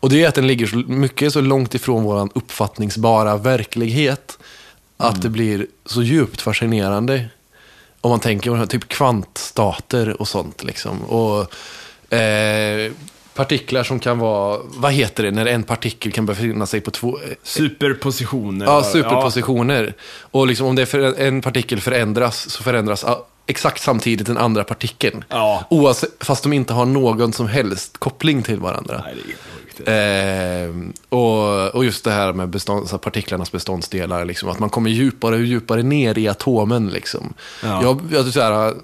[0.00, 4.38] Och det är att den ligger så mycket så långt ifrån vår uppfattningsbara verklighet.
[4.96, 7.24] Att det blir så djupt fascinerande.
[8.00, 11.04] Om man tänker på typ kvantstater och sånt liksom.
[11.04, 11.40] Och
[12.14, 12.92] eh,
[13.34, 17.18] partiklar som kan vara, vad heter det, när en partikel kan befinna sig på två,
[17.42, 18.66] Superpositioner.
[18.66, 19.94] ja, superpositioner.
[20.20, 23.04] Och liksom om det för, en partikel förändras så förändras
[23.46, 25.24] exakt samtidigt den andra partikeln.
[25.28, 25.64] Ja.
[25.70, 29.02] Oavsett, fast de inte har någon som helst koppling till varandra.
[29.04, 29.14] Nej,
[29.78, 29.88] sjukt.
[29.88, 34.90] Eh, och, och just det här med bestånd, här partiklarnas beståndsdelar, liksom, att man kommer
[34.90, 36.86] djupare och djupare ner i atomen.
[36.88, 37.34] Liksom.
[37.62, 37.82] Ja.
[37.82, 38.74] Jag, jag, så här,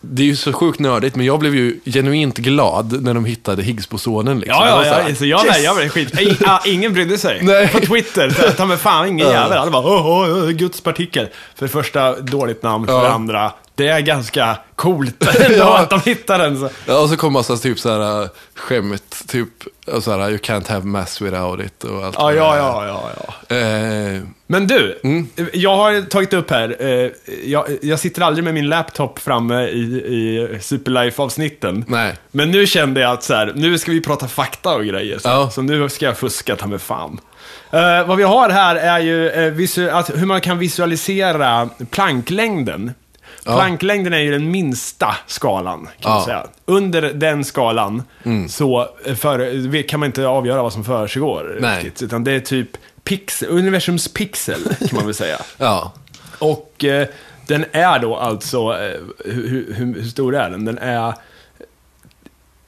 [0.00, 3.62] det är ju så sjukt nördigt, men jag blev ju genuint glad när de hittade
[3.62, 4.40] Higgsbosonen.
[4.40, 4.56] Liksom.
[4.60, 5.02] Ja, Jag ja, så ja.
[5.02, 5.56] här, Så jag, yes!
[5.56, 6.20] med, jag blev skit.
[6.20, 6.38] I,
[6.70, 7.40] ingen brydde sig.
[7.42, 7.68] Nej.
[7.68, 9.58] På Twitter, så ta mig fan ingen jävel.
[9.58, 11.28] Alla bara, åh, åh, Guds partikel.
[11.54, 12.86] För det första, dåligt namn.
[12.86, 13.02] För Ja.
[13.02, 13.52] det andra,
[13.82, 15.78] det är ganska coolt ändå Ja.
[15.78, 16.58] att de hittar den.
[16.58, 16.68] Så.
[16.86, 19.48] Ja, och så kom massa typ så här skämt, typ
[19.86, 22.14] och så här, you can't have mass without it och allt.
[22.18, 23.10] Ja, ja, ja, ja,
[23.48, 23.56] ja.
[23.56, 25.28] Eh, Men du, Mm.
[25.52, 27.10] jag har tagit upp här, eh,
[27.44, 31.84] jag, jag sitter aldrig med min laptop framme i, i Superlife-avsnitten.
[31.88, 32.16] nej.
[32.30, 35.18] Men nu kände jag att så här, nu ska vi prata fakta och grejer.
[35.18, 35.50] Så, Ja.
[35.50, 37.20] så nu ska jag fuska ta med fan.
[37.70, 42.94] Eh, vad vi har här är ju eh, visu- att hur man kan visualisera planklängden.
[43.44, 43.56] Ja.
[43.56, 46.14] Planklängden är ju den minsta skalan, kan man Ja.
[46.14, 46.24] Mm.
[46.24, 46.46] säga.
[46.64, 48.02] Under den skalan
[48.48, 51.76] så eh, för, kan man inte avgöra vad som försiggår Nej.
[51.84, 52.02] riktigt.
[52.02, 52.68] Utan det är typ
[53.04, 55.38] pixel, universums pixel, kan man väl säga.
[55.58, 55.92] Ja.
[56.38, 57.06] Och eh,
[57.46, 60.64] den är då alltså, eh, hur, hur, hur stor är den?
[60.64, 61.14] Den är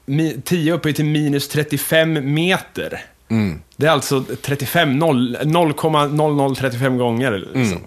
[0.05, 3.01] mi, 10 uppe till minus 35 meter.
[3.29, 3.61] Mm.
[3.75, 7.31] Det är alltså 35, 0 0,0035 gånger.
[7.31, 7.61] Liksom.
[7.61, 7.81] Mm.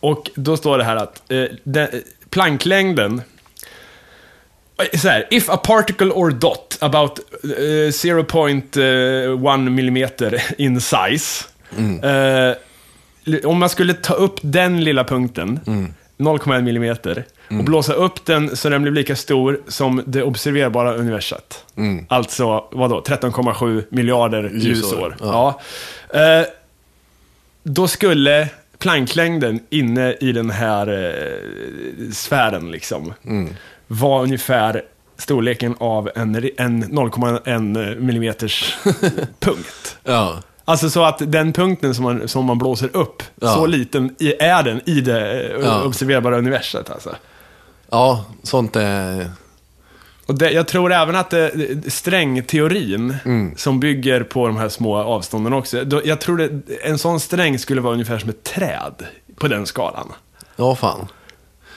[0.00, 1.88] Och då står det här att eh, den,
[2.36, 3.22] planklängden
[4.78, 11.44] eh, så här, if a particle or dot about eh, 0.1 millimeter in size.
[12.02, 12.52] eh,
[13.44, 15.60] om man skulle ta upp den lilla punkten,
[16.18, 21.64] 0,1 millimeter, och blåsa upp den så den blir lika stor som det observerbara universet.
[22.08, 25.16] Alltså, vadå, 13,7 miljarder ljusår.
[25.20, 25.60] Ja.
[26.14, 26.42] Eh,
[27.62, 33.12] då skulle planklängden inne i den här eh, sfären liksom
[33.86, 34.82] vara ungefär
[35.18, 38.76] storleken av en, en 0,1 millimeters
[39.40, 39.96] punkt.
[40.04, 40.42] Ja.
[40.64, 43.54] Alltså så att den punkten som man, som man blåser upp, Ja.
[43.54, 45.84] så liten är den i det eh, Ja.
[45.84, 46.90] observerbara universet.
[46.90, 47.16] Alltså.
[47.90, 49.30] Ja, sånt är...
[50.26, 51.52] Och det, jag tror även att det,
[51.92, 53.52] strängteorin, Mm.
[53.56, 56.50] som bygger på de här små avstånden också, då, jag tror det,
[56.84, 60.12] en sån sträng skulle vara ungefär som ett träd på den skalan.
[60.56, 61.08] Ja, fan.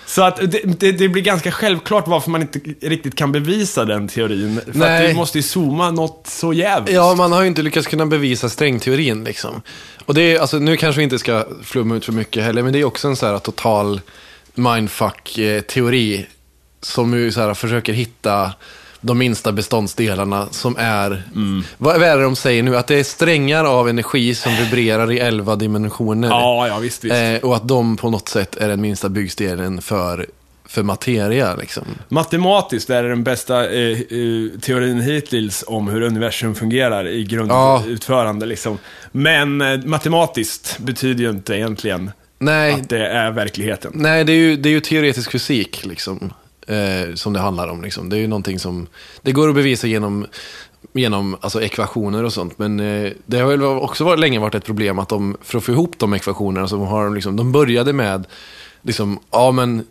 [0.05, 4.07] Så att det, det, det blir ganska självklart varför man inte riktigt kan bevisa den
[4.07, 4.61] teorin.
[4.65, 5.07] För att Nej.
[5.07, 6.95] du måste ju zooma något så jävligt.
[6.95, 9.61] Ja, man har ju inte lyckats kunna bevisa strängteorin liksom.
[10.05, 12.73] Och det är, alltså nu kanske vi inte ska flumma ut för mycket heller, men
[12.73, 14.01] det är också en så här total
[14.55, 16.25] mindfuck-teori
[16.81, 18.53] som ju så här försöker hitta
[19.01, 21.23] de minsta beståndsdelarna som är,
[21.77, 22.77] vad vad är det de säger nu?
[22.77, 26.27] Att det är strängar av energi som vibrerar i elva dimensioner.
[26.29, 27.15] ja, ja visst, visst.
[27.15, 30.25] Eh, och att de på något sätt är den minsta byggstenen för,
[30.65, 31.55] för materia.
[31.55, 31.83] Liksom.
[32.09, 37.27] Matematiskt är det den bästa eh, eh, teorin hittills om hur universum fungerar i Ja.
[37.29, 38.45] grundutförande.
[38.45, 38.77] Liksom.
[39.11, 43.91] Men eh, matematiskt betyder ju inte egentligen Nej, att det är verkligheten.
[43.95, 46.33] Nej, det är ju, det är ju teoretisk fysik liksom,
[46.69, 47.81] eh, som det handlar om.
[47.81, 48.09] Liksom.
[48.09, 48.87] Det är ju någonting som,
[49.21, 50.25] det går att bevisa genom,
[50.93, 52.59] genom alltså, ekvationer och sånt.
[52.59, 55.63] Men eh, det har väl också varit, länge varit ett problem att de, för att
[55.63, 58.27] få ihop de ekvationerna, så har de, liksom, de började med,
[58.81, 59.85] liksom, ja men,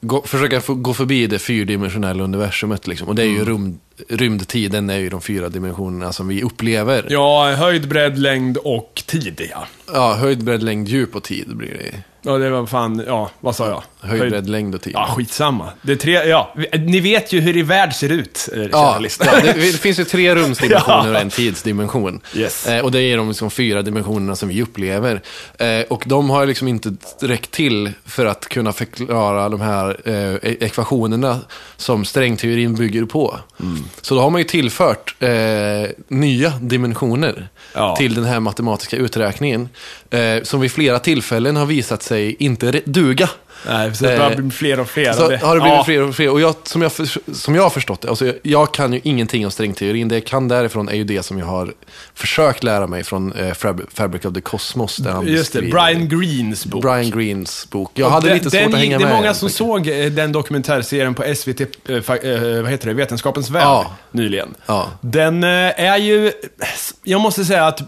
[0.00, 2.86] gå, försöka få, gå förbi det fyrdimensionella universumet.
[2.86, 3.08] Liksom.
[3.08, 7.06] Och det är ju rymd, rymdtiden, är ju de fyra dimensionerna som vi upplever.
[7.10, 9.66] Ja, höjd, bredd, längd och tid, ja.
[9.92, 12.02] Ja, höjd, bredd, längd, djup och tid blir det.
[12.22, 14.08] Ja, det var fan, ja, vad sa jag?
[14.08, 14.92] Höjd, bredd, längd och tid.
[14.96, 15.70] Ja, skitsamma.
[15.82, 19.40] Det är tre, ja, ni vet ju hur er värld ser ut, eh, Ja, ja,
[19.42, 22.20] det, det finns ju tre rumsdimensioner och en tidsdimension.
[22.34, 22.66] Yes.
[22.66, 25.22] Eh, och det är de liksom fyra dimensionerna som vi upplever.
[25.58, 30.14] Eh, och de har liksom inte räckt till för att kunna förklara de här eh,
[30.34, 31.38] e- ekvationerna
[31.76, 33.38] som strängteorin bygger på.
[34.00, 35.30] Så då har man ju tillfört eh,
[36.08, 37.96] nya dimensioner Ja.
[37.96, 39.68] till den här matematiska uträkningen.
[40.10, 43.30] Eh, som vid flera tillfällen har visat sig inte duga.
[43.66, 45.12] Nej, så det Eh, bara blir fler och fler.
[45.12, 45.84] Så det- har det blivit ja.
[45.84, 46.30] fler och fler.
[46.30, 46.92] Och jag, som, jag,
[47.32, 50.08] som jag har förstått det, alltså jag, jag kan ju ingenting om strängteorin.
[50.08, 51.72] Det jag kan därifrån är ju det som jag har
[52.14, 54.96] försökt lära mig från eh, Fab- Fabric of the Cosmos.
[54.96, 56.82] Där han Just det, Brian Greens bok.
[56.82, 57.90] Brian Greens bok.
[57.94, 59.12] Jag Och hade den- lite svårt den, att hänga Det med.
[59.12, 62.02] är många som såg eh, den dokumentärserien på SVT, eh, eh,
[62.62, 63.96] vad heter det, Vetenskapens Värld, Ja.
[64.10, 64.54] nyligen.
[64.66, 64.86] Ja.
[65.00, 65.48] Den eh,
[65.80, 66.32] är ju,
[67.04, 67.86] jag måste säga att eh,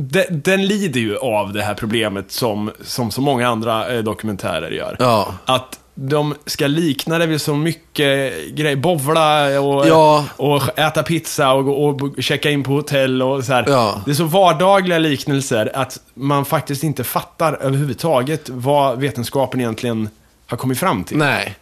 [0.00, 4.70] de, den lider ju av det här problemet som, som så många andra eh, dokumentärer
[4.70, 4.96] gör.
[4.98, 5.34] Ja.
[5.44, 8.76] Att de ska likna det vid så mycket grejer.
[8.76, 10.24] Bovla och, Ja.
[10.36, 11.72] och äta pizza och, gå-
[12.16, 13.52] och checka in på hotell och så.
[13.66, 14.02] Ja.
[14.04, 20.08] Det är så vardagliga liknelser att man faktiskt inte fattar överhuvudtaget vad vetenskapen egentligen
[20.46, 21.16] har kommit fram till.
[21.16, 21.56] Nej.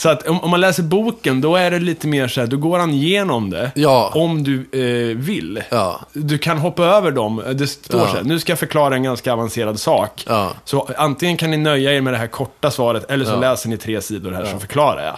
[0.00, 2.56] Så att om, om man läser boken, då är det lite mer så här, då
[2.56, 3.70] går han igenom det.
[3.74, 4.10] Ja.
[4.14, 5.62] Om du eh, vill.
[5.70, 6.00] Ja.
[6.12, 7.42] Du kan hoppa över dem.
[7.54, 8.06] Det står Ja.
[8.06, 10.24] så här, nu ska jag förklara en ganska avancerad sak.
[10.28, 10.50] Ja.
[10.64, 13.36] Så antingen kan ni nöja er med det här korta svaret, eller så Ja.
[13.40, 15.16] läser ni tre sidor här så förklarar jag.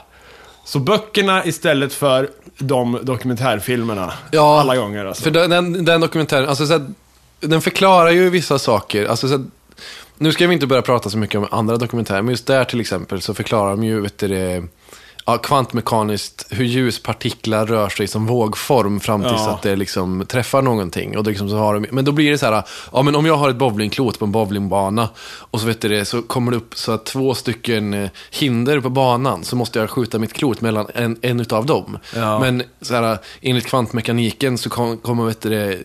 [0.64, 4.12] Så böckerna istället för de dokumentärfilmerna.
[4.30, 5.22] Ja, alla gånger alltså.
[5.22, 6.86] För den, den, den dokumentären, alltså, så här,
[7.40, 9.06] den förklarar ju vissa saker.
[9.06, 9.44] Alltså, så här,
[10.22, 12.80] nu ska vi inte börja prata så mycket om andra dokumentärer, men just där till
[12.80, 14.62] exempel så förklarar de ju vet du, det,
[15.26, 19.50] ja, kvantmekaniskt hur ljuspartiklar rör sig som vågform fram tills Ja.
[19.50, 21.16] att det liksom träffar någonting.
[21.18, 23.26] Och då liksom så har de, men då blir det så här, ja men om
[23.26, 26.56] jag har ett bowlingklot på en bowlingbana och så, vet du det, så kommer det
[26.56, 30.60] upp så att två stycken eh, hinder på banan så måste jag skjuta mitt klot
[30.60, 31.98] mellan en, en utav dem.
[32.16, 32.38] Ja.
[32.38, 35.78] Men så här, enligt kvantmekaniken så kom- kommer vet du det,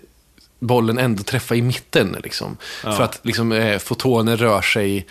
[0.59, 2.15] bollen ändå träffa i mitten.
[2.23, 2.57] Liksom.
[2.81, 5.05] För att liksom, eh, fotoner rör sig,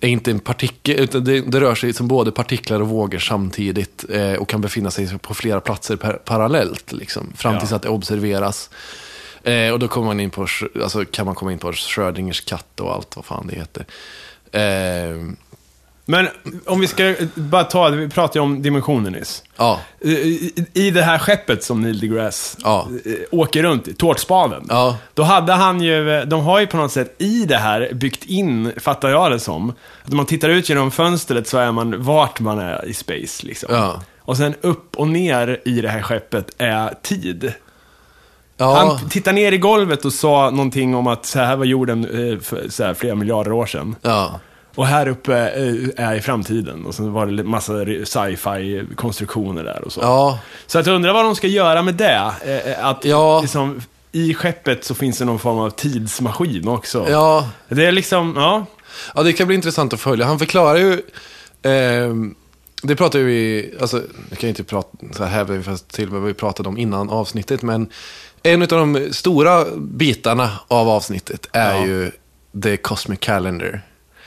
[0.00, 4.04] är inte en partikel, utan det, det rör sig som både partiklar och vågor samtidigt
[4.10, 6.92] eh, och kan befinna sig på flera platser par, parallellt.
[6.92, 7.60] Liksom, fram Ja.
[7.60, 8.70] tills att det observeras.
[9.42, 10.46] Eh, och då kommer man in på,
[10.82, 13.86] alltså, kan man komma in på Schrödingers katt och allt vad fan det heter.
[16.06, 16.28] Men
[16.66, 19.42] om vi ska bara ta, vi pratade ju om dimensioner nyss.
[19.56, 22.88] ja, I, I det här skeppet som Neil deGrasse Ja.
[23.04, 24.66] eh, åker runt i, tårtspaden.
[24.68, 24.96] Ja.
[25.14, 28.72] Då hade han ju, de har ju på något sätt i det här byggt in,
[28.76, 29.70] fattar jag det som,
[30.04, 33.46] att om man tittar ut genom fönstret så är man vart man är i space
[33.46, 33.74] liksom.
[33.74, 34.02] Ja.
[34.18, 37.52] Och sen upp och ner i det här skeppet är tid.
[38.56, 42.04] ja, Han tittade ner i golvet och sa någonting om att så här var jorden
[42.32, 43.96] eh, så här, flera miljarder år sedan.
[44.02, 44.40] ja.
[44.74, 46.86] Och här uppe eh, är i framtiden.
[46.86, 47.72] Och sen var det massa
[48.04, 50.00] sci-fi konstruktioner där och så.
[50.00, 50.38] ja.
[50.66, 52.32] Så att jag undrar vad de ska göra med det.
[52.76, 53.40] Eh, Att Ja.
[53.40, 53.82] liksom,
[54.12, 57.06] i skeppet så finns det någon form av tidsmaskin också.
[57.10, 57.48] ja.
[57.68, 58.66] Det är liksom, ja.
[59.14, 60.26] Ja, det kan bli intressant att följa.
[60.26, 61.02] Han förklarar ju...
[61.62, 62.34] ehm,
[62.82, 63.74] det pratar ju vi...
[63.80, 67.10] Alltså, jag kan inte prata så här vi fast till vad vi pratade om innan
[67.10, 67.88] avsnittet, men
[68.42, 71.86] en av de stora bitarna av avsnittet är Ja.
[71.86, 72.10] ju
[72.62, 73.82] The Cosmic Calendar.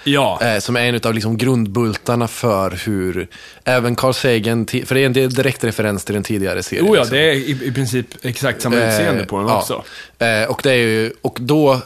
[0.08, 0.40] Ja.
[0.42, 3.28] Eh, som är en av liksom grundbultarna för hur
[3.64, 6.86] även Carl Sagan, för det är en direkt referens till den tidigare serien.
[6.86, 7.18] Oh ja, liksom.
[7.18, 9.58] det är i, i princip exakt samma utseende på den ja.
[9.58, 9.84] också.
[10.20, 11.82] Eh, och det är ju, och då,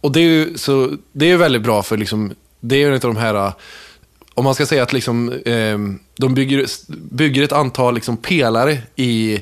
[0.00, 2.86] och det är ju så, det är ju väldigt bra för liksom, det är ju
[2.86, 3.52] en av de här, eh,
[4.34, 5.78] om man ska säga att liksom, eh,
[6.16, 6.66] de bygger,
[7.14, 9.40] bygger ett antal liksom pelare i,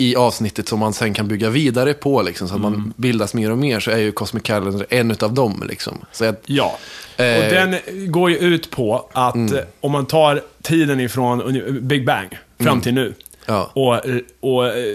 [0.00, 2.72] i avsnittet som man sen kan bygga vidare på, liksom, så att Mm.
[2.72, 5.64] man bildas mer och mer, så är ju Cosmic Calendar en av dem.
[5.68, 6.04] Liksom.
[6.12, 6.78] Så att, Ja.
[7.16, 7.24] Eh.
[7.26, 7.44] Mm.
[7.46, 7.52] Och
[7.84, 12.80] den går ju ut på att eh, om man tar tiden ifrån Big Bang fram
[12.80, 13.14] till nu Mm.
[13.46, 13.70] Ja.
[13.74, 14.94] och, eh, och eh,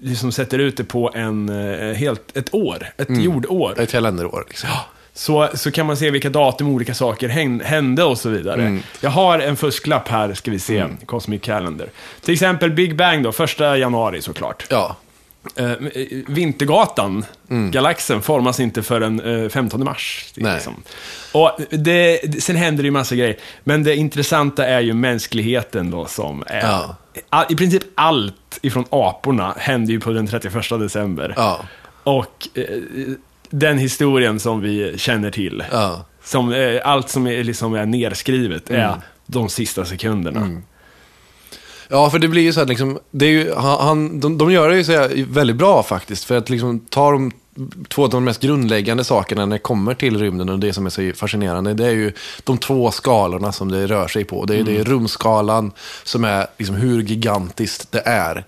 [0.00, 3.80] liksom sätter ut det på en, eh, helt, ett år, ett jordår.
[3.80, 4.44] ett kalenderår.
[4.48, 4.70] Liksom.
[5.16, 8.62] Så, så kan man se vilka datum olika saker hän- hände och så vidare.
[8.62, 8.82] Mm.
[9.00, 11.88] Jag har en fusklapp här, ska vi se, Cosmic Calendar.
[12.20, 14.66] Till exempel Big Bang då, första januari såklart.
[14.70, 14.96] Ja.
[15.56, 15.70] Eh,
[16.26, 17.24] Vintergatan,
[17.70, 20.32] galaxen, formas inte förrän eh, 15 mars.
[20.36, 20.54] Nej.
[20.54, 20.82] Liksom.
[21.32, 23.36] Och det, sen händer det ju massa grejer.
[23.64, 26.60] Men det intressanta är ju mänskligheten då som är...
[26.60, 26.96] Ja.
[27.30, 31.34] All, I princip allt ifrån aporna händer ju på den 31 december.
[31.36, 31.60] Ja.
[32.04, 32.64] Och eh,
[33.50, 35.64] den historien som vi känner till.
[35.72, 36.04] Ja.
[36.24, 38.98] Som, eh, allt som är, liksom är nerskrivet är Mm.
[39.26, 40.60] de sista sekunderna.
[41.88, 44.68] Ja, för det blir ju så här, liksom, det är ju, han, de, de gör
[44.68, 46.24] det ju så här, väldigt bra faktiskt.
[46.24, 47.32] För att liksom ta de
[47.88, 50.90] två av de mest grundläggande sakerna när det kommer till rymden och det som är
[50.90, 52.12] så fascinerande, det är ju
[52.44, 54.44] de två skalorna som det rör sig på.
[54.44, 55.72] Det är, det är rumskalan
[56.04, 58.44] som är liksom hur gigantiskt det är.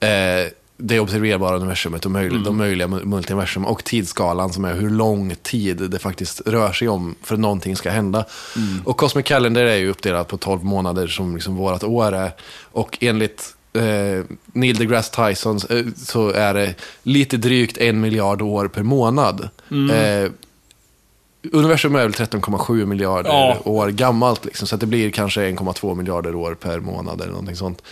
[0.00, 0.48] Eh,
[0.86, 5.34] det observerbara universumet och möjliga, de möjliga mu- multiversum och tidsskalan som är hur lång
[5.42, 8.24] tid det faktiskt rör sig om för att någonting ska hända.
[8.84, 12.30] Och Cosmic Calendar är ju uppdelat på 12 månader som liksom vårat år är.
[12.72, 18.68] Och enligt eh, Neil deGrasse Tyson eh, så är det lite drygt en miljard år
[18.68, 19.48] per månad.
[19.70, 20.30] Eh,
[21.52, 23.58] universum är väl 13,7 miljarder Ja.
[23.64, 27.82] år gammalt, liksom, så det blir kanske 1,2 miljarder år per månad eller någonting sånt.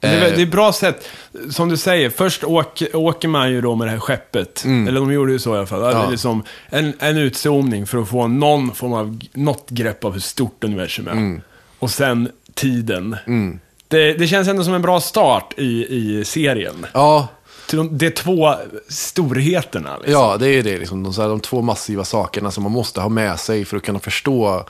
[0.00, 1.08] Det är, Eh, det är ett bra sätt.
[1.50, 4.64] Som du säger, först åk, åker man ju då med det här skeppet.
[4.64, 5.80] Eller de gjorde ju så i alla fall.
[5.80, 6.10] Det är Ja.
[6.10, 10.64] Liksom en, en utzoomning för att få någon form av, något grepp av hur stort
[10.64, 11.40] universum är.
[11.78, 13.16] Och sen tiden.
[13.88, 16.86] Det, det känns ändå som en bra start i, i serien.
[16.94, 17.28] Ja,
[17.68, 18.54] Till de, är två
[18.88, 19.96] storheterna.
[19.96, 20.12] Liksom.
[20.12, 20.78] Ja, det är det.
[20.78, 23.82] Liksom, de, här, de två massiva sakerna som man måste ha med sig för att
[23.82, 24.64] kunna förstå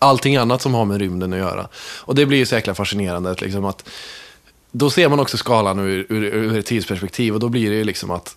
[0.00, 1.68] allting annat som har med rymden att göra.
[2.00, 3.34] Och det blir ju så jäkla fascinerande.
[3.38, 3.88] Liksom, att,
[4.72, 7.84] då ser man också skalan ur, ur, ur ett tidsperspektiv och då blir det ju
[7.84, 8.36] liksom att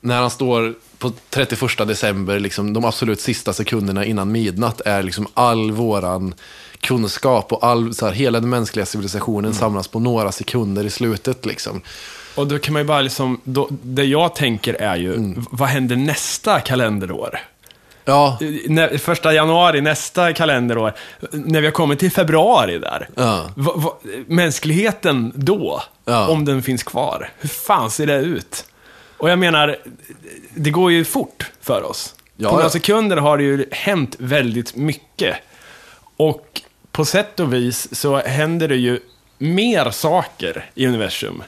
[0.00, 5.26] när han står på 31 december, liksom, de absolut sista sekunderna innan midnatt är liksom
[5.34, 6.34] all våran
[6.80, 11.46] kunskap och all, så här, hela den mänskliga civilisationen samlas på några sekunder i slutet.
[11.46, 11.80] Liksom.
[12.34, 15.46] Och då kan man ju bara liksom, då, det jag tänker är ju, Mm.
[15.50, 17.38] vad händer nästa kalenderår?
[18.10, 20.92] Ja, När, första januari nästa kalenderår,
[21.30, 23.08] när vi har kommit till februari där.
[23.14, 23.50] Ja.
[23.54, 26.28] Va, va, mänskligheten då, Ja.
[26.28, 28.64] om den finns kvar, hur fan ser det ut?
[29.16, 29.76] Och jag menar,
[30.54, 32.14] det går ju fort för oss.
[32.36, 35.36] Ja, på några sekunder har det ju hänt väldigt mycket.
[36.16, 39.00] Och på sätt och vis så händer det ju
[39.42, 41.42] mer saker i universum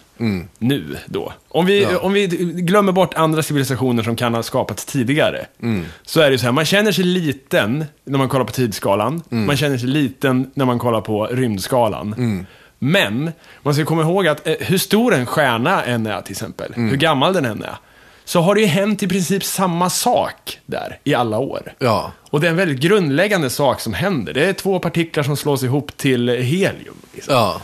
[0.59, 1.32] nu då.
[1.49, 1.95] Om vi, Mm.
[1.95, 2.01] Ja.
[2.01, 2.26] om vi
[2.57, 5.84] glömmer bort andra civilisationer som kan ha skapats tidigare, Mm.
[6.03, 9.47] så är det så här, man känner sig liten när man kollar på tidsskalan, Mm.
[9.47, 12.14] man känner sig liten när man kollar på rymdskalan.
[12.18, 12.47] Mm.
[12.78, 13.32] Men,
[13.62, 16.90] man ska komma ihåg att eh, hur stor en stjärna än är till exempel, Mm.
[16.90, 17.76] hur gammal den än är,
[18.24, 21.72] så har det ju hänt i princip samma sak där i alla år.
[21.78, 22.12] ja.
[22.30, 24.32] Och det är en väldigt grundläggande sak som händer.
[24.32, 26.95] Det är två partiklar som slås ihop till helium.
[27.14, 27.34] Liksom.
[27.34, 27.61] Ja.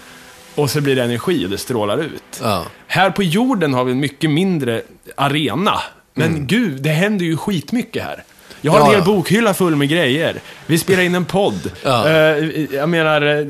[0.58, 2.40] Och så blir det energi och det strålar ut.
[2.42, 2.64] Ja.
[2.86, 4.82] Här på jorden har vi en mycket mindre
[5.16, 5.80] arena.
[6.14, 8.24] Men gud, det händer ju skitmycket här.
[8.60, 8.92] Jag har Mm.
[8.92, 9.14] Ja, en hel ja.
[9.14, 10.40] bokhylla full med grejer.
[10.66, 11.70] Vi spelar in en podd.
[11.84, 12.08] Ja.
[12.08, 13.46] Eh, jag menar, eh,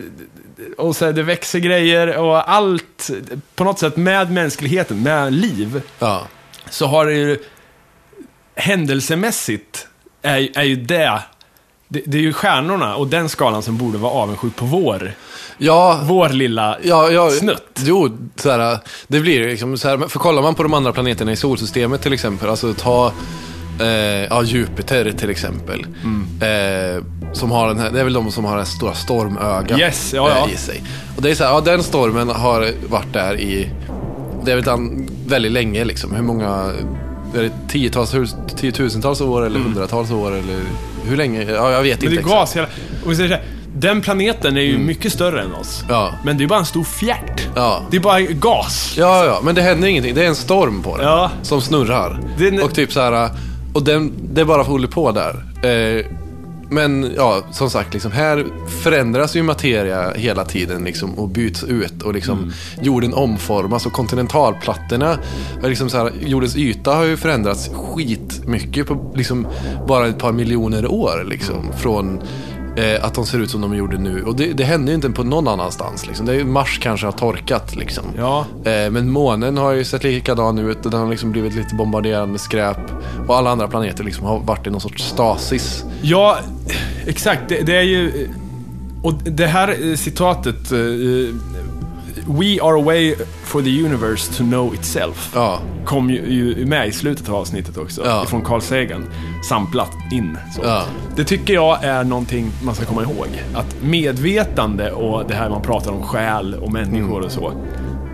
[0.76, 3.10] och så det växer grejer och allt,
[3.54, 5.82] på något sätt med mänskligheten, med liv,
[6.70, 7.38] så har det ju
[8.54, 9.86] händelsemässigt
[10.22, 11.22] är, är ju det,
[11.88, 15.12] det, det är ju stjärnorna och den skalan som borde vara avundsjuk på vår,
[15.58, 17.80] Ja, vår lilla ja, ja, snutt.
[17.84, 18.78] Jo, så här,
[19.08, 22.12] det blir liksom så här, för kollar man på de andra planeterna i solsystemet till
[22.12, 23.12] exempel, alltså ta
[23.80, 23.86] eh,
[24.30, 25.86] ja, Jupiter till exempel.
[26.04, 26.26] Mm.
[26.40, 29.80] Eh, som har den här, det är väl de som har det här stora stormögat
[29.80, 30.46] Yes, ja, ja.
[30.46, 30.82] eh, i sig.
[31.16, 33.70] Och det är så här, ja den stormen har varit där i,
[34.44, 34.88] det är väl
[35.26, 36.14] väldigt länge liksom.
[36.14, 36.72] Hur många,
[37.36, 38.14] är det tiotals,
[38.56, 40.56] tiotusentals år eller hundratals år eller
[41.04, 41.42] hur länge?
[41.42, 42.10] Ja, jag vet Mm.
[42.12, 42.66] Men inte det är gas hela...
[43.06, 43.42] Och så här,
[43.76, 45.82] den planeten är ju mycket större än oss.
[45.82, 45.94] Mm.
[45.94, 46.12] Ja.
[46.24, 47.48] Men det är bara en stor fjärt.
[47.54, 47.82] Ja.
[47.90, 48.94] Det är bara gas.
[48.98, 50.14] Ja, ja, men det händer ingenting.
[50.14, 51.06] Det är en storm på den.
[51.06, 51.30] Ja.
[51.42, 52.20] Som snurrar.
[52.38, 53.30] Den- Och typ så här,
[53.74, 55.34] och den, det bara håller på där.
[55.62, 56.06] Eh,
[56.70, 58.44] men ja, som sagt, liksom, här
[58.82, 62.02] förändras ju materia hela tiden liksom, och byts ut.
[62.02, 62.52] Och liksom, Mm.
[62.82, 65.18] jorden omformas och kontinentalplattorna,
[65.62, 69.46] liksom, så här, jordens yta har ju förändrats skitmycket på liksom,
[69.88, 71.24] bara ett par miljoner år.
[71.30, 72.20] Liksom, från
[72.78, 74.22] eh, att de ser ut som de gjorde nu.
[74.22, 76.06] Och det, det händer ju inte på någon annanstans.
[76.06, 76.26] Liksom.
[76.26, 77.76] Det är, ju- Mars kanske har torkat.
[77.76, 78.04] Liksom.
[78.16, 78.46] Ja.
[78.64, 82.28] Eh, men månen har ju sett likadan ut och den har liksom blivit lite bombarderad
[82.28, 82.80] med skräp.
[83.26, 85.84] Och alla andra planeter liksom har varit i någon sorts stasis.
[86.02, 86.38] Ja,
[87.06, 87.42] exakt.
[87.48, 88.28] Det, det är ju...
[89.02, 90.72] Och det här eh, citatet...
[92.26, 93.14] We are a way
[93.44, 95.32] for the universe to know itself.
[95.34, 98.02] Ja, Kom ju, ju med i slutet av avsnittet också.
[98.04, 98.24] Ja.
[98.24, 99.04] Ifrån Carl Sagan.
[99.48, 100.38] Samplat in.
[100.56, 100.60] Så.
[100.64, 100.82] Ja.
[101.16, 103.26] Det tycker jag är någonting man ska komma ihåg.
[103.54, 107.24] Att medvetande och det här man pratar om själ och människor Mm.
[107.24, 107.48] och så.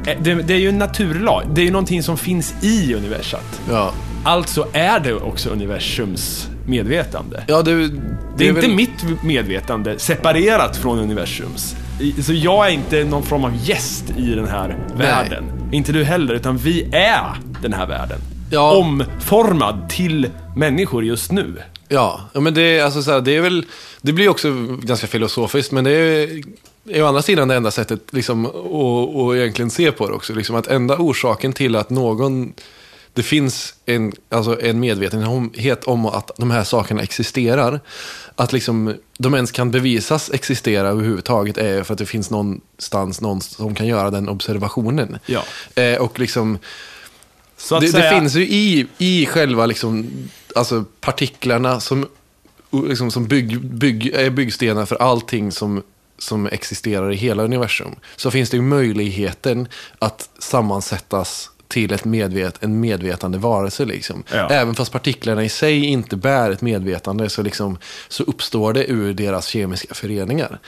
[0.07, 1.43] eh, Det, det är ju en naturlag.
[1.55, 3.61] Det är ju någonting som finns i universat.
[3.71, 3.91] ja.
[4.27, 7.45] Alltså är det också universums medvetande.
[7.49, 7.89] Ja, det,
[8.37, 11.75] Det är, inte väl- mitt medvetande separerat från universums.
[12.23, 15.45] Så jag är inte någon form av gäst i den här världen.
[15.73, 18.19] Inte du heller, utan vi är den här världen.
[18.51, 18.73] Ja.
[18.77, 21.55] Omformad till människor just nu.
[21.89, 23.65] Ja, men det, är- alltså, så här, det är väl...
[24.03, 24.53] Det blir också
[24.83, 26.43] ganska filosofiskt, men det är,
[26.89, 28.55] är å andra sidan det enda sättet liksom, att,
[29.17, 30.33] att egentligen se på det också.
[30.35, 32.53] Liksom, att enda orsaken till att någon...
[33.15, 37.81] Det finns en, alltså en medvetenhet om att de här sakerna existerar.
[38.37, 43.41] Att liksom, de ens kan bevisas existera överhuvudtaget är för att det finns någonstans någon
[43.41, 45.19] som kan göra den observationen.
[45.27, 45.45] Ja.
[45.75, 46.59] Eh, och liksom...
[47.71, 50.11] Att Det, säga, det finns ju i, i själva liksom,
[50.55, 52.07] alltså partiklarna som,
[52.89, 55.83] liksom, som bygg, bygg, är byggstenar för allting som
[56.19, 62.63] som existerar i hela universum så finns det ju möjligheten att sammansättas till ett medvet,
[62.63, 63.85] en medvetande varelse.
[63.85, 64.23] Liksom.
[64.33, 64.49] Ja.
[64.51, 69.15] Även fast partiklarna i sig inte bär ett medvetande så, liksom, så uppstår det ur
[69.15, 70.59] deras kemiska föreningar.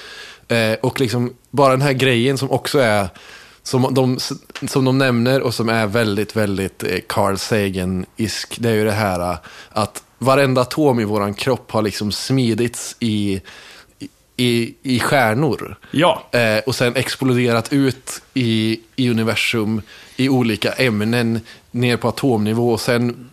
[0.49, 3.09] Eh, och liksom, bara den här grejen som också är
[3.63, 4.19] som de,
[4.69, 8.93] som de nämner och som är väldigt, väldigt eh, Carl Sagan-isk, det är ju det
[8.93, 9.39] här eh,
[9.69, 13.41] att varenda atom i våran kropp har liksom smidits i,
[14.37, 15.77] i, i stjärnor.
[15.91, 16.29] Ja.
[16.33, 19.83] Eh, och sen exploderat ut i, i universum
[20.17, 21.41] i olika ämnen
[21.71, 23.31] ner på atomnivå och sen,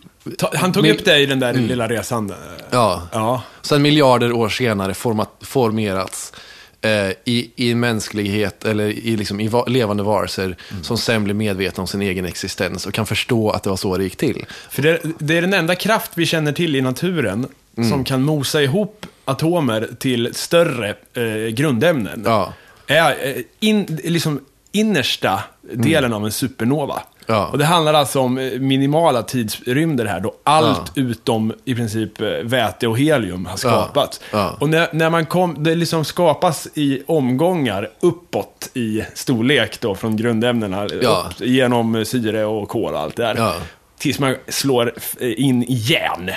[0.54, 2.32] han tog upp det i den där lilla resan.
[2.70, 3.42] ja, Ja.
[3.62, 6.32] sen miljarder år senare format, formerats
[6.80, 11.80] eh, i, i mänsklighet eller i, liksom, i va, levande varelser som sen blir medvetna
[11.80, 14.46] om sin egen existens och kan förstå att det var så det gick till.
[14.70, 17.90] För det, det är den enda kraft vi känner till i naturen Mm.
[17.90, 22.22] som kan mosa ihop atomer till större eh, grundämnen.
[22.26, 22.52] Ja.
[22.86, 24.40] Är eh, in, liksom
[24.74, 25.40] innersta
[25.72, 26.94] delen av en supernova.
[26.94, 27.04] Mm.
[27.26, 27.46] Ja.
[27.46, 32.28] Och det handlar alltså om eh, minimala tidsrymder här då allt utom i princip eh,
[32.28, 34.20] väte och helium har skapats.
[34.30, 34.56] Ja.
[34.60, 40.16] Och när, när man kom, det liksom skapas i omgångar uppåt i storlek då från
[40.16, 40.88] grundämnena.
[41.02, 41.30] Ja.
[41.30, 43.34] Upp, genom eh, syre och kol och allt det där.
[43.36, 43.54] Ja.
[43.98, 46.30] Tills man slår in i järn.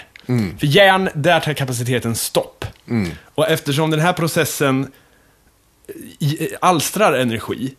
[0.59, 2.65] För järn, där tar kapaciteten stopp.
[3.35, 4.91] Och eftersom den här processen
[6.61, 7.75] alstrar energi,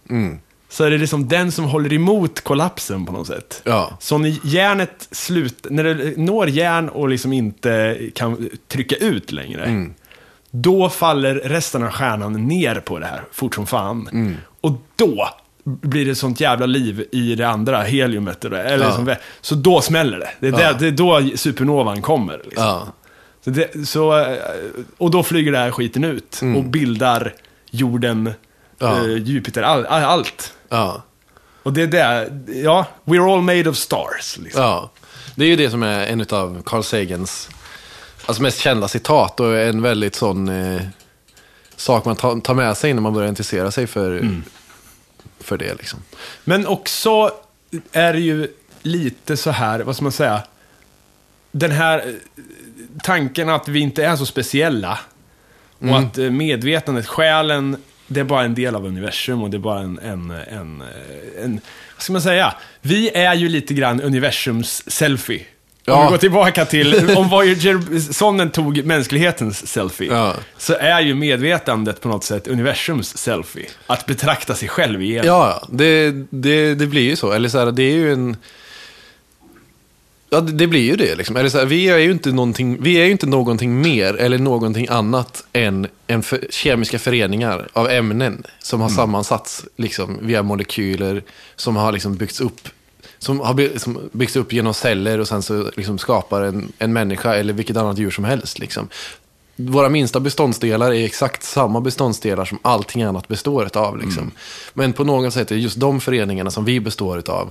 [0.68, 3.62] så är det liksom den som håller emot kollapsen på något sätt.
[3.64, 3.96] Ja.
[4.00, 9.86] Så när järnet slut, när det når järn och liksom inte kan trycka ut längre,
[10.50, 14.36] då faller resten av stjärnan ner på det här fort som fan.
[14.60, 15.28] Och då
[15.64, 18.44] blir det sånt jävla liv i det andra heliumet.
[18.44, 18.92] Eller, Ja.
[18.92, 20.30] som, så då smäller det.
[20.40, 20.58] Det är, Ja.
[20.72, 22.40] där, det är då supernovan kommer.
[22.44, 22.64] Liksom.
[22.64, 22.86] Ja.
[23.44, 24.36] Så det, så, eh,
[24.98, 27.34] och då flyger det här skiten ut och bildar
[27.70, 28.32] jorden,
[28.80, 30.54] eh, Jupiter, all, all, allt.
[30.68, 31.02] Ja.
[31.62, 32.30] Och det är det,
[32.62, 34.38] ja, we're all made of stars.
[34.38, 34.62] Liksom.
[34.62, 34.90] Ja,
[35.34, 37.48] det är ju det som är en av Carl Sagans
[38.28, 40.82] alltså mest kända citat och en väldigt sån eh,
[41.76, 44.40] sak man tar, med sig när man börjar intressera sig för,
[45.40, 45.74] för det.
[45.74, 45.98] Liksom.
[46.44, 47.30] Men också
[47.92, 48.48] är det ju
[48.82, 50.42] lite så här, vad ska man säga,
[51.52, 52.14] den här eh,
[53.02, 54.98] tanken att vi inte är så speciella.
[55.78, 57.76] Och att eh, medvetandet, själen,
[58.08, 61.44] det är bara en del av universum och det är bara en, en, en, eh,
[61.44, 61.60] en
[61.96, 62.54] vad ska man säga?
[62.80, 65.38] Vi är ju lite grann universums selfie.
[65.86, 66.04] Om Ja.
[66.04, 70.34] vi går tillbaka till, om Voyager-sonden tog mänsklighetens selfie, Ja.
[70.58, 73.66] så är ju medvetandet på något sätt universums selfie.
[73.86, 75.26] Att betrakta sig själv igenom.
[75.26, 77.32] Ja, det, det, det blir ju så.
[77.32, 78.36] Eller så här, det är ju en...
[80.30, 81.14] Ja, det, blir ju det.
[81.14, 81.36] Liksom.
[81.36, 84.38] Eller så här, vi, är ju inte någonting, vi är ju inte någonting mer eller
[84.38, 91.22] någonting annat än, än för, kemiska föreningar av ämnen som har sammansatts liksom, via molekyler
[91.56, 92.68] som har liksom byggts upp
[93.18, 96.92] som har by- som byggts upp genom celler och sen så liksom skapar en, en
[96.92, 98.58] människa eller vilket annat djur som helst.
[98.58, 98.88] Liksom.
[99.56, 103.98] Våra minsta beståndsdelar är exakt samma beståndsdelar som allting annat består av.
[103.98, 104.30] Liksom.
[104.74, 107.50] Men på något sätt är just de föreningarna som vi består av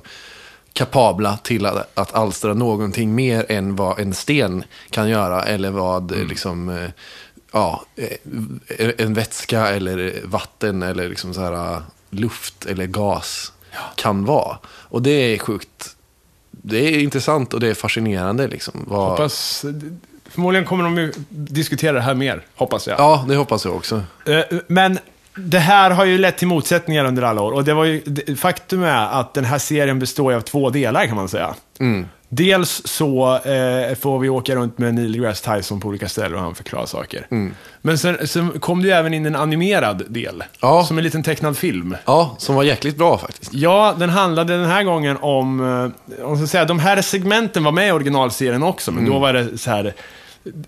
[0.78, 6.12] kapabla till att, att alstra någonting mer än vad en sten kan göra eller vad
[6.12, 6.90] eh, liksom, eh,
[7.52, 13.54] ja, eh, en vätska eller vatten eller liksom så här, luft eller gas
[13.96, 14.58] kan vara.
[14.66, 15.96] Och det är sjukt.
[16.52, 18.48] Det är intressant och det är fascinerande.
[18.48, 19.10] Liksom, vad...
[19.10, 19.66] Hoppas,
[20.26, 23.00] förmodligen kommer de ju diskutera det här mer, hoppas jag.
[23.00, 24.04] Ja, det hoppas jag också.
[24.68, 25.00] Men
[25.38, 27.52] det här har ju lett till motsättningar under alla år.
[27.52, 28.02] Och det var ju,
[28.36, 31.56] faktum är att den här serien består av två delar kan man säga.
[31.80, 32.06] Mm.
[32.30, 36.44] Dels så eh, får vi åka runt med Neil deGrasse Tyson på olika ställen och
[36.44, 37.28] han förklarar saker.
[37.82, 40.36] Men sen, sen kom det ju även in en animerad del.
[40.36, 40.48] Mm.
[40.62, 40.84] Ja.
[40.84, 41.96] Som en liten tecknad film.
[42.06, 43.54] Ja, som var jäkligt bra faktiskt.
[43.54, 45.60] Ja, den handlade den här gången om,
[46.20, 49.14] eh, om så säga, de här segmenten var med i originalserien också, men Mm.
[49.14, 49.94] då var det så här,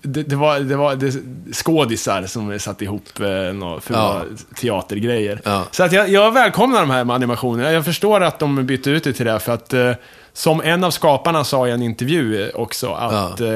[0.02, 1.14] det, det var, det var det,
[1.54, 4.22] skådisar som satte ihop eh, några Ja.
[4.62, 5.42] teatergrejer.
[5.46, 5.64] Ja.
[5.72, 7.72] Så att jag, jag välkomnar de här med animationerna.
[7.72, 9.92] Jag förstår att de bytte ut det till det, för att eh,
[10.34, 13.48] som en av skaparna sa i en intervju eh, också, att eh,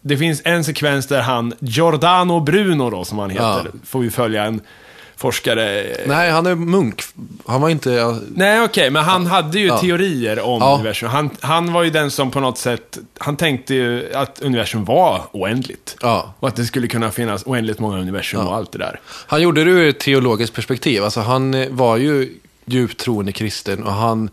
[0.00, 3.78] det finns en sekvens där han, Giordano Bruno då, som han heter, Ja.
[3.84, 4.60] får vi följa en
[5.22, 7.02] forskare Nej, han är munk.
[7.46, 8.18] Han var inte...
[8.34, 9.78] Nej, okej, men han hade ju Ja.
[9.78, 10.74] teorier om Ja.
[10.74, 11.08] universum.
[11.08, 15.22] Han, han var ju den som på något sätt, han tänkte ju att universum var
[15.32, 15.96] oändligt.
[16.02, 16.34] Ja.
[16.40, 19.00] Och att det skulle kunna finnas oändligt många universum och allt det där.
[19.26, 21.04] Han gjorde det ur ett teologiskt perspektiv.
[21.04, 24.30] Alltså, han eh, var ju djupt troende kristen och han,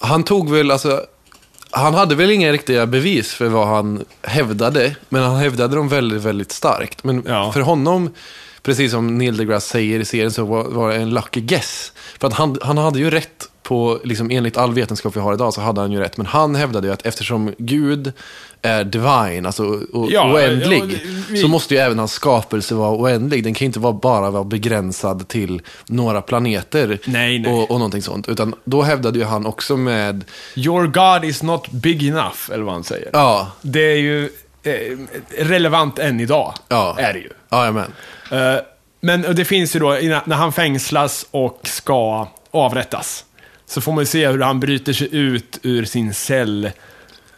[0.00, 1.00] han tog väl, alltså,
[1.70, 6.22] han hade väl inga riktiga bevis för vad han hävdade, men han hävdade dem väldigt,
[6.22, 7.04] väldigt starkt.
[7.04, 8.10] Men för honom,
[8.66, 11.92] precis som Neil deGrasse säger i serien så var, var det en lucky guess.
[12.18, 15.54] För att han, han hade ju rätt på, liksom, enligt all vetenskap vi har idag
[15.54, 16.16] så hade han ju rätt.
[16.16, 18.12] Men han hävdade ju att eftersom Gud
[18.62, 20.98] är divine, alltså Ja, oändlig, ja,
[21.30, 23.44] vi- så måste ju även hans skapelse vara oändlig.
[23.44, 27.52] Den kan ju inte vara, bara vara begränsad till några planeter Nej, nej.
[27.52, 28.28] Och, och någonting sånt.
[28.28, 32.74] Utan då hävdade ju han också med, Your God is not big enough, eller vad
[32.74, 33.10] han säger.
[33.12, 34.30] ja, Det är ju
[35.38, 36.54] relevant än idag.
[36.68, 36.96] Ja.
[36.98, 37.30] Är det ju.
[37.50, 37.92] jajamän.
[38.32, 38.54] Eh,
[39.00, 39.88] men det finns ju då,
[40.24, 43.24] när han fängslas och ska avrättas,
[43.66, 46.70] så får man ju se hur han bryter sig ut ur sin cell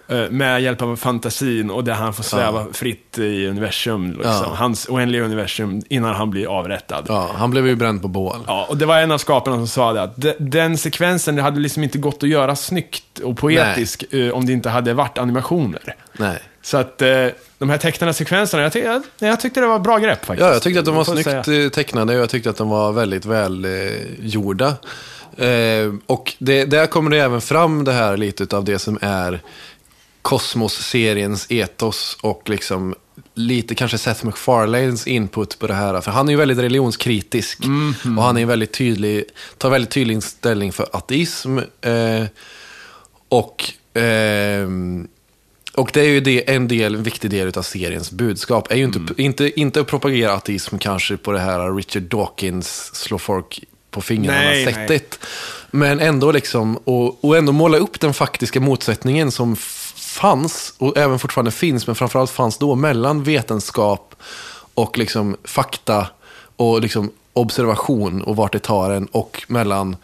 [0.09, 4.07] eh, med hjälp av fantasin och där han får sväva fritt i universum.
[4.13, 4.25] Liksom.
[4.33, 4.55] Ja.
[4.57, 7.05] Hans oändliga universum innan han blir avrättad.
[7.09, 8.37] Ja, han blev ju bränd på bål.
[8.47, 11.43] Ja, och det var en av skaparna som sa det, att de- den sekvensen, det
[11.43, 15.19] hade liksom inte gått att göra snyggt och poetisk eh, om det inte hade varit
[15.19, 15.95] animationer.
[16.19, 16.39] Nej.
[16.69, 17.27] Så att eh,
[17.59, 20.47] de här tecknade sekvenserna, jag, ty jag, jag tyckte det var bra grepp faktiskt.
[20.47, 21.65] Ja, jag tyckte att de var snyggt säga.
[21.65, 24.75] eh, tecknade och jag tyckte att de var väldigt väl eh.
[25.37, 29.41] Eh, och det, där kommer det även fram det här lite av det som är
[30.23, 32.95] Kosmos-seriens etos och liksom
[33.35, 36.01] lite kanske Seth MacFarlanes input på det här.
[36.01, 37.59] För han är ju väldigt religionskritisk
[38.17, 39.25] och han är väldigt tydlig,
[39.59, 41.59] tar väldigt tydlig ställning för ateism.
[41.81, 42.25] Eh,
[43.29, 45.09] och ehm,
[45.79, 48.73] och det är ju det, en del, en viktig del av seriens budskap.
[48.73, 49.15] Är ju inte, Mm.
[49.17, 54.39] inte, inte att propagera ateism kanske på det här Richard Dawkins slå folk på fingrarna
[54.41, 54.75] Nej, nej.
[54.75, 55.19] sättet.
[55.71, 59.57] Men ändå liksom, och, och ändå måla upp den faktiska motsättningen som
[59.97, 64.15] fanns, och även fortfarande finns, men framförallt fanns då, mellan vetenskap
[64.75, 66.07] och liksom fakta
[66.57, 69.97] och liksom observation och vart det tar en, och mellan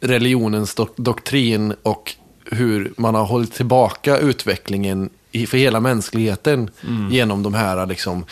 [0.00, 2.14] religionens dok- doktrin och
[2.44, 6.70] hur man har hållit tillbaka utvecklingen för hela mänskligheten
[7.10, 8.24] genom de här, liksom,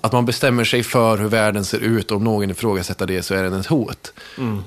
[0.00, 3.34] att man bestämmer sig för hur världen ser ut och om någon ifrågasätter det så
[3.34, 4.12] är den ett hot.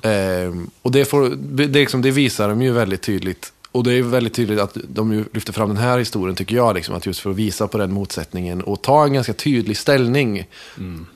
[0.02, 3.54] Ehm, och det, får, det, liksom, det visar de ju väldigt tydligt.
[3.72, 6.96] Och det är väldigt tydligt att de lyfter fram den här historien, tycker jag, liksom,
[6.96, 10.48] att just för att visa på den motsättningen och ta en ganska tydlig ställning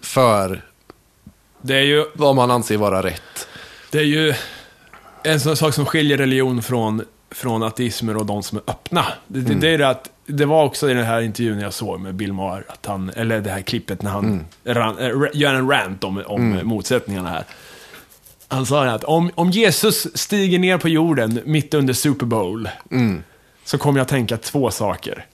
[0.02, 0.62] för
[1.62, 3.48] Det är ju vad man anser vara rätt.
[3.92, 4.34] Det är ju
[5.24, 9.06] en sån sak som skiljer religion från, från ateismer och de som är öppna.
[9.28, 12.00] Det, det, det är det att, det var också i den här intervjun jag såg
[12.00, 15.70] med Bill Maher, att han, eller det här klippet när han ran, äh, gör en
[15.70, 17.44] rant om, om motsättningarna här.
[18.48, 22.70] Han sa att om, om Jesus stiger ner på jorden mitt under Super Bowl,
[23.66, 25.26] så kommer jag tänka två saker.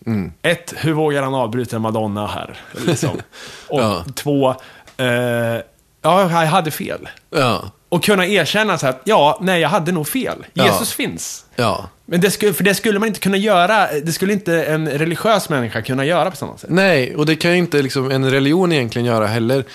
[0.41, 2.57] Ett, hur vågar han avbryta Madonna här?
[2.87, 3.09] Liksom.
[3.67, 4.05] Och Ja.
[4.15, 4.49] två,
[4.97, 5.61] eh, ja,
[6.01, 7.09] jag hade fel.
[7.29, 7.63] Ja,
[7.93, 10.45] Och kunna erkänna så här, att, ja, nej, jag hade nog fel.
[10.53, 10.65] Ja.
[10.65, 11.45] Jesus finns.
[11.55, 11.89] ja.
[12.05, 15.49] Men det skulle, för det skulle man inte kunna göra, det skulle inte en religiös
[15.49, 16.69] människa kunna göra på samma sätt.
[16.69, 19.65] Nej, och det kan ju inte liksom en religion egentligen göra heller.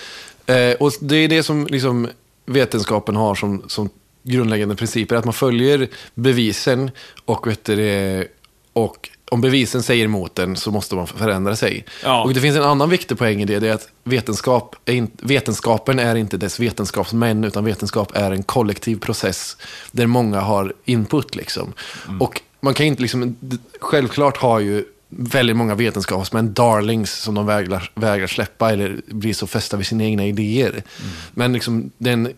[0.45, 2.07] Eh, och det är det som liksom
[2.45, 3.89] vetenskapen har som, som
[4.23, 6.91] grundläggande principer, att man följer bevisen
[7.25, 8.27] och, vet du,
[8.73, 11.85] och om bevisen säger emot den så måste man förändra sig.
[12.03, 12.23] Ja.
[12.23, 15.11] Och det finns en annan viktig poäng i det, det är att vetenskap är in,
[15.21, 19.57] vetenskapen är inte dess vetenskapsmän, utan vetenskap är en kollektiv process
[19.91, 21.35] där många har input.
[21.35, 21.73] Liksom.
[22.19, 23.37] Och man kan inte liksom,
[23.79, 29.47] självklart har ju väldigt många vetenskapsmän darlings som de vägrar, vägrar släppa eller blir så
[29.47, 30.83] fästa vid sina egna idéer.
[31.31, 32.33] Men liksom den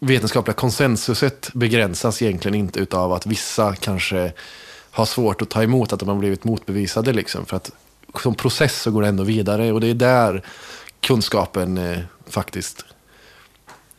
[0.00, 4.32] vetenskapliga konsensuset begränsas egentligen inte utav att vissa kanske
[4.94, 7.12] har svårt att ta emot att de har blivit motbevisade.
[7.12, 7.70] Liksom, för att
[8.22, 10.42] som process så går det ändå vidare och det är där
[11.00, 12.84] kunskapen eh, faktiskt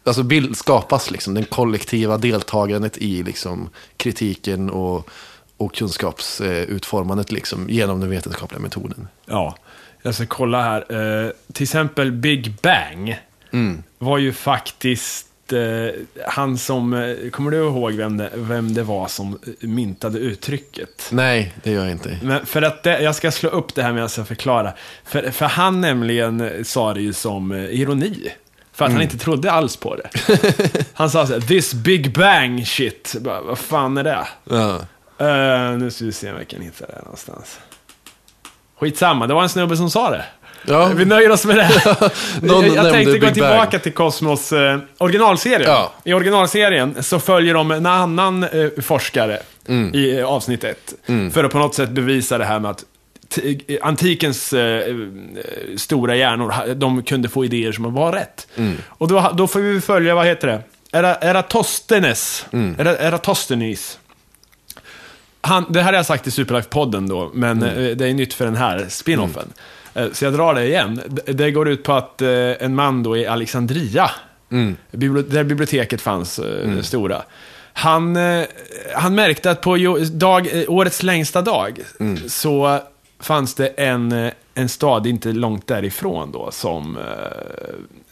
[0.03, 1.11] alltså bild skapas.
[1.11, 5.09] Liksom, den kollektiva deltagandet i liksom, kritiken och,
[5.57, 9.07] och kunskapsutformandet liksom, genom den vetenskapliga metoden.
[9.25, 9.57] Ja,
[10.01, 11.25] jag ska kolla här.
[11.25, 13.19] Eh, till exempel Big Bang
[13.97, 15.34] var ju faktiskt eh,
[16.27, 21.07] han som, eh, kommer du ihåg vem det, vem det var som myntade uttrycket?
[21.11, 22.19] Nej, det gör jag inte.
[22.23, 24.73] Men för att det, jag ska slå upp det här med att jag ska förklara.
[25.03, 28.31] För, för han nämligen sa det ju som eh, ironi.
[28.71, 30.09] För att han inte trodde alls på det.
[30.93, 33.15] Han sa så här, this big bang shit.
[33.21, 34.27] Bara, Vad fan är det?
[34.43, 34.75] Ja.
[35.17, 37.59] Eh, nu ska vi se om jag kan hitta det någonstans.
[38.79, 40.25] Skitsamma, det var en snubbe som sa det.
[40.68, 40.86] Ja.
[40.95, 41.70] Vi nöjer oss med det.
[42.41, 43.82] Någon jag tänkte gå Big tillbaka Bang.
[43.84, 45.62] till Cosmos eh, originalserien.
[45.72, 45.93] Ja.
[46.03, 48.49] I originalserien så följer de en annan eh,
[48.82, 49.95] forskare Mm.
[49.95, 50.93] i eh, avsnitt ett.
[51.34, 52.84] För att på något sätt bevisa det här med att
[53.68, 54.95] eh, antikens eh, eh,
[55.78, 58.47] stora hjärnor, de kunde få idéer som var rätt.
[58.56, 58.78] Mm.
[58.88, 60.62] Och då, då får vi följa, vad heter det?
[60.91, 62.45] Era- Eratosthenes.
[62.51, 62.76] Mm.
[62.76, 63.99] Era- Eratosthenes.
[65.45, 67.85] Han, det här har jag sagt i Superlife-podden då, men Mm.
[67.85, 69.53] eh, det är nytt för den här spinoffen.
[69.93, 71.01] Eh, Så jag drar det igen.
[71.25, 72.29] Det går ut på att eh,
[72.59, 74.11] en man då i Alexandria,
[74.91, 77.23] bibli- där biblioteket fanns, eh, stora,
[77.73, 78.17] han,
[78.95, 79.77] han märkte att på
[80.11, 81.79] dag, årets längsta dag
[82.27, 82.79] så
[83.19, 86.97] fanns det en, en stad inte långt därifrån då som,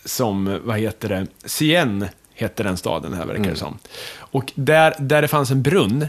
[0.05, 3.77] som vad heter det, Sien heter den staden här verkar det som.
[4.17, 6.07] Och där, där det fanns en brunn,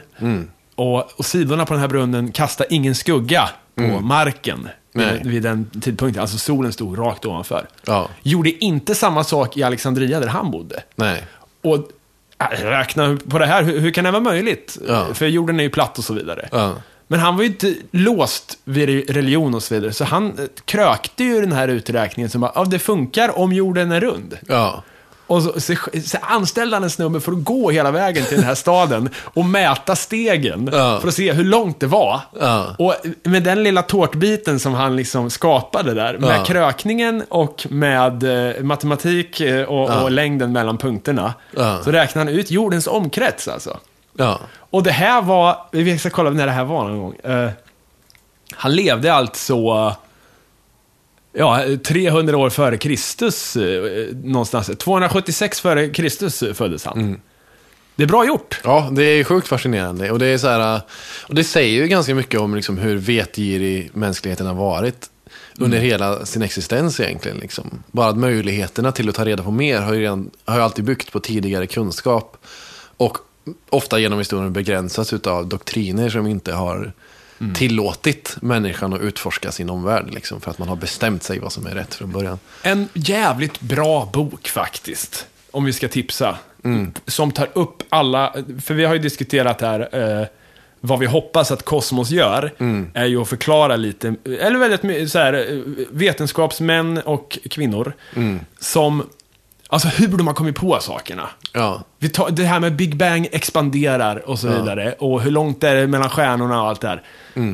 [0.74, 5.20] och, och sidorna på den här brunnen kastade ingen skugga på marken Nej.
[5.24, 6.20] vid, den tidpunkten.
[6.20, 7.66] Alltså solen stod rakt ovanför.
[7.86, 8.08] Ja.
[8.22, 10.82] Gjorde inte samma sak i Alexandria där han bodde.
[10.94, 11.24] Nej.
[11.62, 11.76] Och
[12.38, 14.78] äh, räkna på det här, hur, hur kan det vara möjligt?
[14.88, 15.14] Ja.
[15.14, 16.48] För jorden är ju platt och så vidare.
[16.52, 16.74] Ja.
[17.06, 20.44] Men han var ju inte låst vid re- religion och så vidare, så han eh,
[20.64, 24.38] krökte ju den här uträkningen som bara, ja, det funkar om jorden är rund.
[24.48, 24.82] Ja.
[25.26, 28.46] Och så, så, så anställde han en snubbe för att gå hela vägen till den
[28.46, 30.98] här staden och mäta stegen Ja.
[31.00, 32.20] för att se hur långt det var.
[32.40, 32.66] Ja.
[32.78, 36.44] Och med den lilla tårtbiten som han liksom skapade där, med Ja.
[36.44, 38.22] krökningen och med
[38.56, 41.34] eh, matematik eh, och, och längden mellan punkterna,
[41.84, 43.78] så räknade han ut jordens omkrets alltså.
[44.58, 47.14] Och det här var, vi ska kolla när det här var någon gång.
[47.32, 47.50] Eh,
[48.54, 49.96] han levde alltså,
[51.34, 54.70] ja, 300 år före Kristus, eh, någonstans.
[54.78, 57.20] 276 före Kristus eh, föddes han.
[57.96, 58.60] Det är bra gjort.
[58.64, 60.10] Ja, det är sjukt fascinerande.
[60.10, 60.80] Och det, är så här,
[61.28, 65.10] och det säger ju ganska mycket om liksom hur vetgirig mänskligheten har varit
[65.58, 67.38] under hela sin existens egentligen.
[67.38, 67.82] Liksom.
[67.86, 70.84] Bara att möjligheterna till att ta reda på mer har ju, redan, har ju alltid
[70.84, 72.36] byggt på tidigare kunskap.
[72.96, 73.18] Och
[73.70, 76.92] ofta genom historien begränsats av doktriner som inte har
[77.54, 80.14] tillåtit människan att utforska sin omvärld.
[80.14, 82.38] Liksom, för att man har bestämt sig vad som är rätt från början.
[82.62, 86.36] En jävligt bra bok faktiskt, om vi ska tipsa.
[87.06, 88.34] Som tar upp alla,
[88.64, 89.88] för vi har ju diskuterat här,
[90.20, 90.26] eh,
[90.80, 92.52] vad vi hoppas att Kosmos gör,
[92.94, 95.58] är ju att förklara lite, eller väldigt mycket så här, eh,
[95.90, 97.92] vetenskapsmän och kvinnor,
[98.60, 99.02] som,
[99.74, 101.28] alltså hur de har kommit på sakerna.
[101.52, 104.94] Ja, Vi tar, det här med Big Bang expanderar och så vidare.
[104.98, 107.02] Och hur långt är det mellan stjärnorna och allt det här.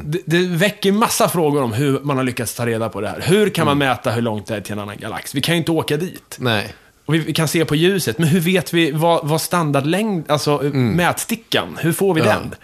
[0.04, 3.20] Det, det väcker massa frågor om hur man har lyckats ta reda på det här.
[3.24, 5.34] Hur kan man mäta hur långt det är till en annan galax?
[5.34, 6.36] Vi kan ju inte åka dit.
[6.38, 6.74] nej.
[7.06, 10.60] Och vi, vi kan se på ljuset, men hur vet vi vad, vad standardlängd, alltså
[10.72, 12.26] mätstickan, hur får vi Ja.
[12.26, 12.54] den?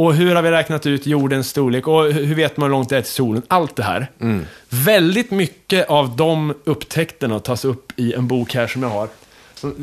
[0.00, 1.88] Och hur har vi räknat ut jordens storlek?
[1.88, 3.42] Och hur vet man hur långt det är till solen?
[3.48, 4.10] Allt det här.
[4.68, 9.08] Väldigt mycket av de upptäckterna tas upp i en bok här som jag har.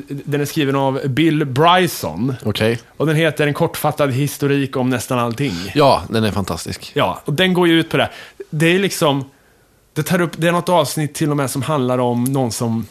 [0.07, 2.35] Den är skriven av Bill Bryson.
[2.43, 2.79] Okej.
[2.97, 5.53] Och den heter En kortfattad historik om nästan allting.
[5.75, 6.91] Ja, den är fantastisk.
[6.93, 8.09] Ja, och den går ju ut på det.
[8.49, 9.29] Det är liksom,
[9.93, 12.85] det tar upp, det är något avsnitt till och med som handlar om någon som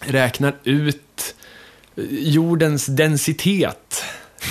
[0.00, 1.34] räknar ut
[1.96, 4.04] eh, jordens densitet.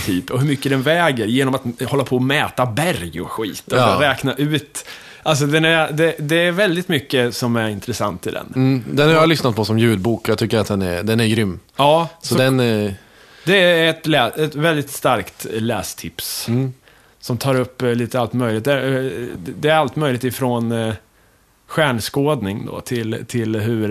[0.05, 3.63] Typ, och hur mycket den väger genom att hålla på och mäta berg och skit.
[3.67, 3.97] Och Ja.
[4.01, 4.85] räkna ut.
[5.23, 8.53] Alltså den är, det, det är väldigt mycket som är intressant i den.
[8.55, 10.29] Mm, den har jag lyssnat på som ljudbok.
[10.29, 11.59] Jag tycker att den är, den är grym.
[11.77, 12.59] Ja, Så, så den...
[12.59, 12.91] Eh,
[13.45, 16.47] Det är ett, lä- ett väldigt starkt lästips.
[17.19, 18.63] Som tar upp eh, lite allt möjligt.
[18.65, 20.93] Det är, eh, det är allt möjligt ifrån
[21.67, 23.89] stjärnskådning då till, till hur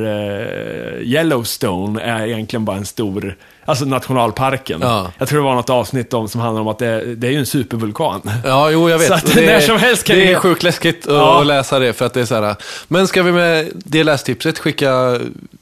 [1.03, 4.79] Yellowstone är egentligen bara en stor, alltså nationalparken.
[4.83, 5.13] Ja.
[5.19, 7.39] Jag tror det var något avsnitt om, som handlar om att det, det är ju
[7.39, 8.31] en supervulkan.
[8.45, 9.09] ja, jo, jag vet.
[9.09, 11.43] Så att det, när är- som helst kan det är sjukt läskigt att, Ja.
[11.43, 11.93] läsa det.
[11.93, 12.57] För att det är så här,
[12.89, 15.19] men ska vi med det lästipset skicka,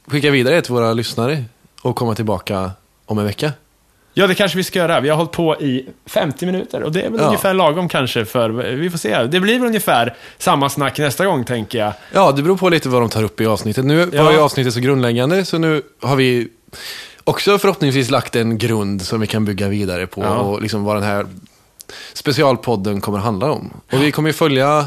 [0.07, 1.45] skicka vidare till våra lyssnare?
[1.83, 2.71] Och komma tillbaka
[3.07, 3.53] om en vecka?
[4.15, 5.01] Ja, det kanske vi ska göra.
[5.01, 7.27] Vi har hållit på i 50 minuter och det är väl Ja.
[7.27, 9.23] ungefär lagom kanske för, vi får se.
[9.25, 11.93] Det blir väl ungefär samma snack nästa gång tänker jag.
[12.13, 13.85] Ja, det beror på lite vad de tar upp i avsnittet.
[13.85, 14.25] Nu Ja.
[14.25, 16.49] var ju avsnittet så grundläggande, så nu har vi
[17.31, 20.23] också förhoppningsvis lagt en grund som vi kan bygga vidare på.
[20.23, 20.39] Ja.
[20.39, 21.27] Och liksom vad den här
[22.15, 23.71] specialpodden kommer handla om.
[23.93, 24.87] Och vi kommer ju följa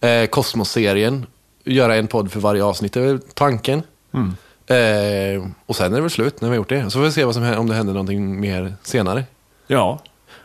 [0.00, 1.26] eh, Kosmos-serien,
[1.64, 3.82] göra en podd för varje avsnitt, det är väl tanken.
[4.14, 4.36] Mm.
[4.66, 6.82] Eh, och sen är det väl slut när vi har gjort det.
[6.90, 9.24] Så får vi se vad som om det händer någonting mer senare.
[9.66, 9.98] Ja.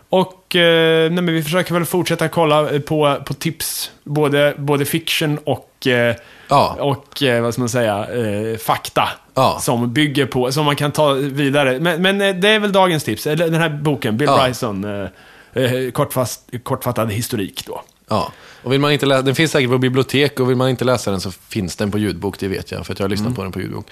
[0.09, 4.85] Och eh, nej, men vi försöker väl fortsätta kolla eh, på, på tips, både, både
[4.85, 6.15] fiction och, eh,
[6.47, 6.77] Ja.
[6.79, 8.07] och eh, vad ska man säga,
[8.59, 9.09] fakta.
[9.33, 9.59] Ja.
[9.61, 11.79] Som bygger på, som man kan ta vidare.
[11.79, 14.43] Men, men eh, det är väl dagens tips, eller den här boken, Bill Ja.
[14.43, 17.81] Bryson, eh, eh, kortfast, kortfattad historik då.
[18.09, 18.31] Ja,
[18.63, 21.11] och vill man inte läsa, den finns säkert på bibliotek och vill man inte läsa
[21.11, 23.43] den så finns den på ljudbok, det vet jag, för att jag har lyssnat på
[23.43, 23.85] den på ljudbok.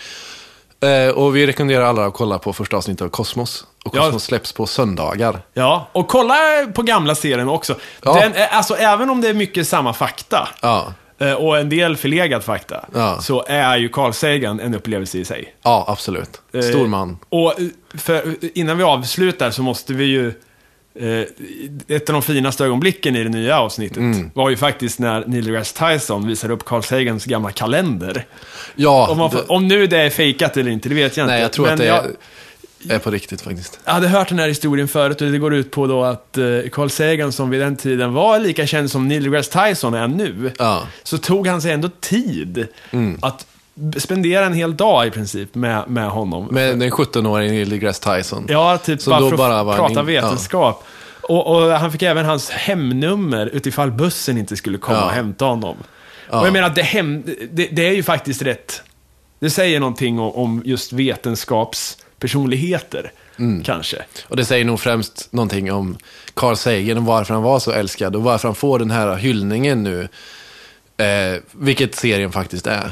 [0.83, 3.65] Eh, och vi rekommenderar alla att kolla på första avsnittet av Kosmos.
[3.85, 4.01] Och Ja.
[4.01, 5.41] Kosmos släpps på söndagar.
[5.53, 6.35] Ja, och kolla
[6.73, 7.75] på gamla serien också.
[8.03, 8.13] Ja.
[8.19, 10.93] Den, alltså även om det är mycket samma fakta, Ja,
[11.33, 13.21] och en del förlegad fakta, Ja.
[13.21, 15.53] så är ju Carl Sagan en upplevelse i sig.
[15.63, 16.41] ja absolut.
[16.63, 17.17] Stor Eh, man.
[17.29, 17.67] Och eh,
[17.97, 20.33] för, innan vi avslutar så måste vi ju
[20.99, 21.25] Eh,
[21.95, 24.31] ett av de finaste ögonblicken i det nya avsnittet Mm.
[24.33, 28.25] var ju faktiskt när Neil deGrasse Tyson visade upp Carl Sagans gamla kalender.
[28.75, 31.33] Ja, Om, får, det, om nu det är fejkat eller inte, det vet jag inte.
[31.33, 32.03] nej, jag tror Men att det jag,
[32.89, 33.79] är, på riktigt faktiskt.
[33.85, 36.43] jag hade hört den här historien förut och det går ut på då att eh,
[36.71, 40.51] Carl Sagan som vid den tiden var lika känd som Neil deGrasse Tyson är nu,
[40.59, 40.81] Ja.
[41.03, 43.17] så tog han sig ändå tid Mm.
[43.21, 43.45] att
[43.97, 46.45] spendera en hel dag i princip med, med honom.
[46.51, 48.45] Med den 17-åringen Neil deGrasse Tyson.
[48.49, 50.83] Ja, typ Som bara för att bara en prata in- vetenskap.
[51.21, 55.05] Och, och han fick även hans hemnummer utifall bussen inte skulle komma Ja.
[55.05, 55.77] och hämta honom.
[56.31, 56.39] Ja.
[56.39, 58.81] Och jag menar, det, hem, det, det är ju faktiskt rätt.
[59.39, 60.93] Det säger någonting om, om just
[62.21, 63.63] vetenskapspersonligheter, Mm.
[63.63, 63.97] kanske.
[64.27, 65.97] Och det säger nog främst någonting om
[66.33, 69.83] Carl Sagan och varför han var så älskad och varför han får den här hyllningen
[69.83, 70.07] nu.
[70.97, 72.91] Eh, vilket serien faktiskt är.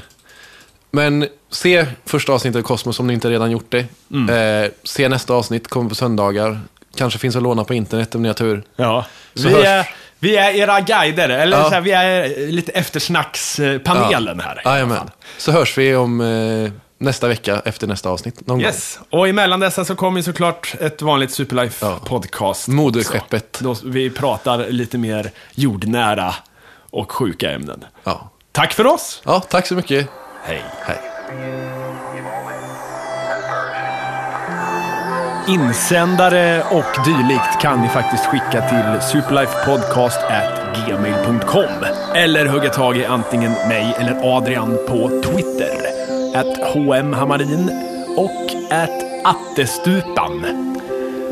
[0.91, 3.86] Men se första avsnittet av Cosmos om ni inte redan gjort det.
[4.11, 4.63] Mm.
[4.63, 6.59] Eh, se nästa avsnitt, kommer på söndagar.
[6.95, 8.63] Kanske finns att låna på internet om ni har tur.
[8.75, 9.05] Ja.
[9.36, 11.63] Så Vi hörs- är, vi är era guider, eller Ja.
[11.63, 14.55] så här, vi är lite eftersnackspanelen här.
[14.55, 15.09] i alla Jajamän.
[15.38, 18.47] Så hörs vi om eh, nästa vecka efter nästa avsnitt.
[18.47, 22.00] Någon Yes, och emellan dessa så kommer ju såklart ett vanligt Superlife Ja.
[22.06, 22.66] podcast.
[22.68, 22.76] gång.
[22.76, 23.60] Moderskeppet.
[23.60, 26.34] Då vi pratar lite mer jordnära
[26.91, 27.86] och sjuka ämnen.
[28.04, 28.30] Ja.
[28.52, 29.22] Tack för oss!
[29.26, 30.08] ja, tack så mycket.
[30.43, 30.64] Hej!
[30.82, 30.97] Hej.
[35.47, 41.86] Insändare och dylikt kan ni faktiskt skicka till superlifepodcast@gmail.com
[42.16, 45.99] eller hugga tag i antingen mig eller Adrian på Twitter.
[46.36, 47.71] At hmhammarin
[48.17, 50.45] och at attestupan.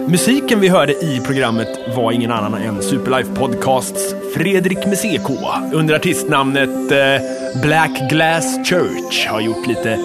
[0.07, 5.29] Musiken vi hörde i programmet var ingen annan än Superlife Podcasts Fredrik med CK
[5.73, 9.99] under artistnamnet eh, Black Glass Church har gjort lite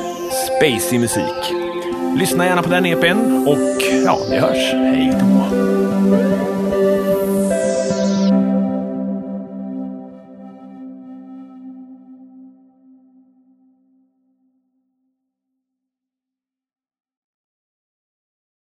[0.46, 1.54] spacey musik.
[2.18, 4.72] Lyssna gärna på den EPn och ja, vi hörs.
[4.72, 6.51] Hej då!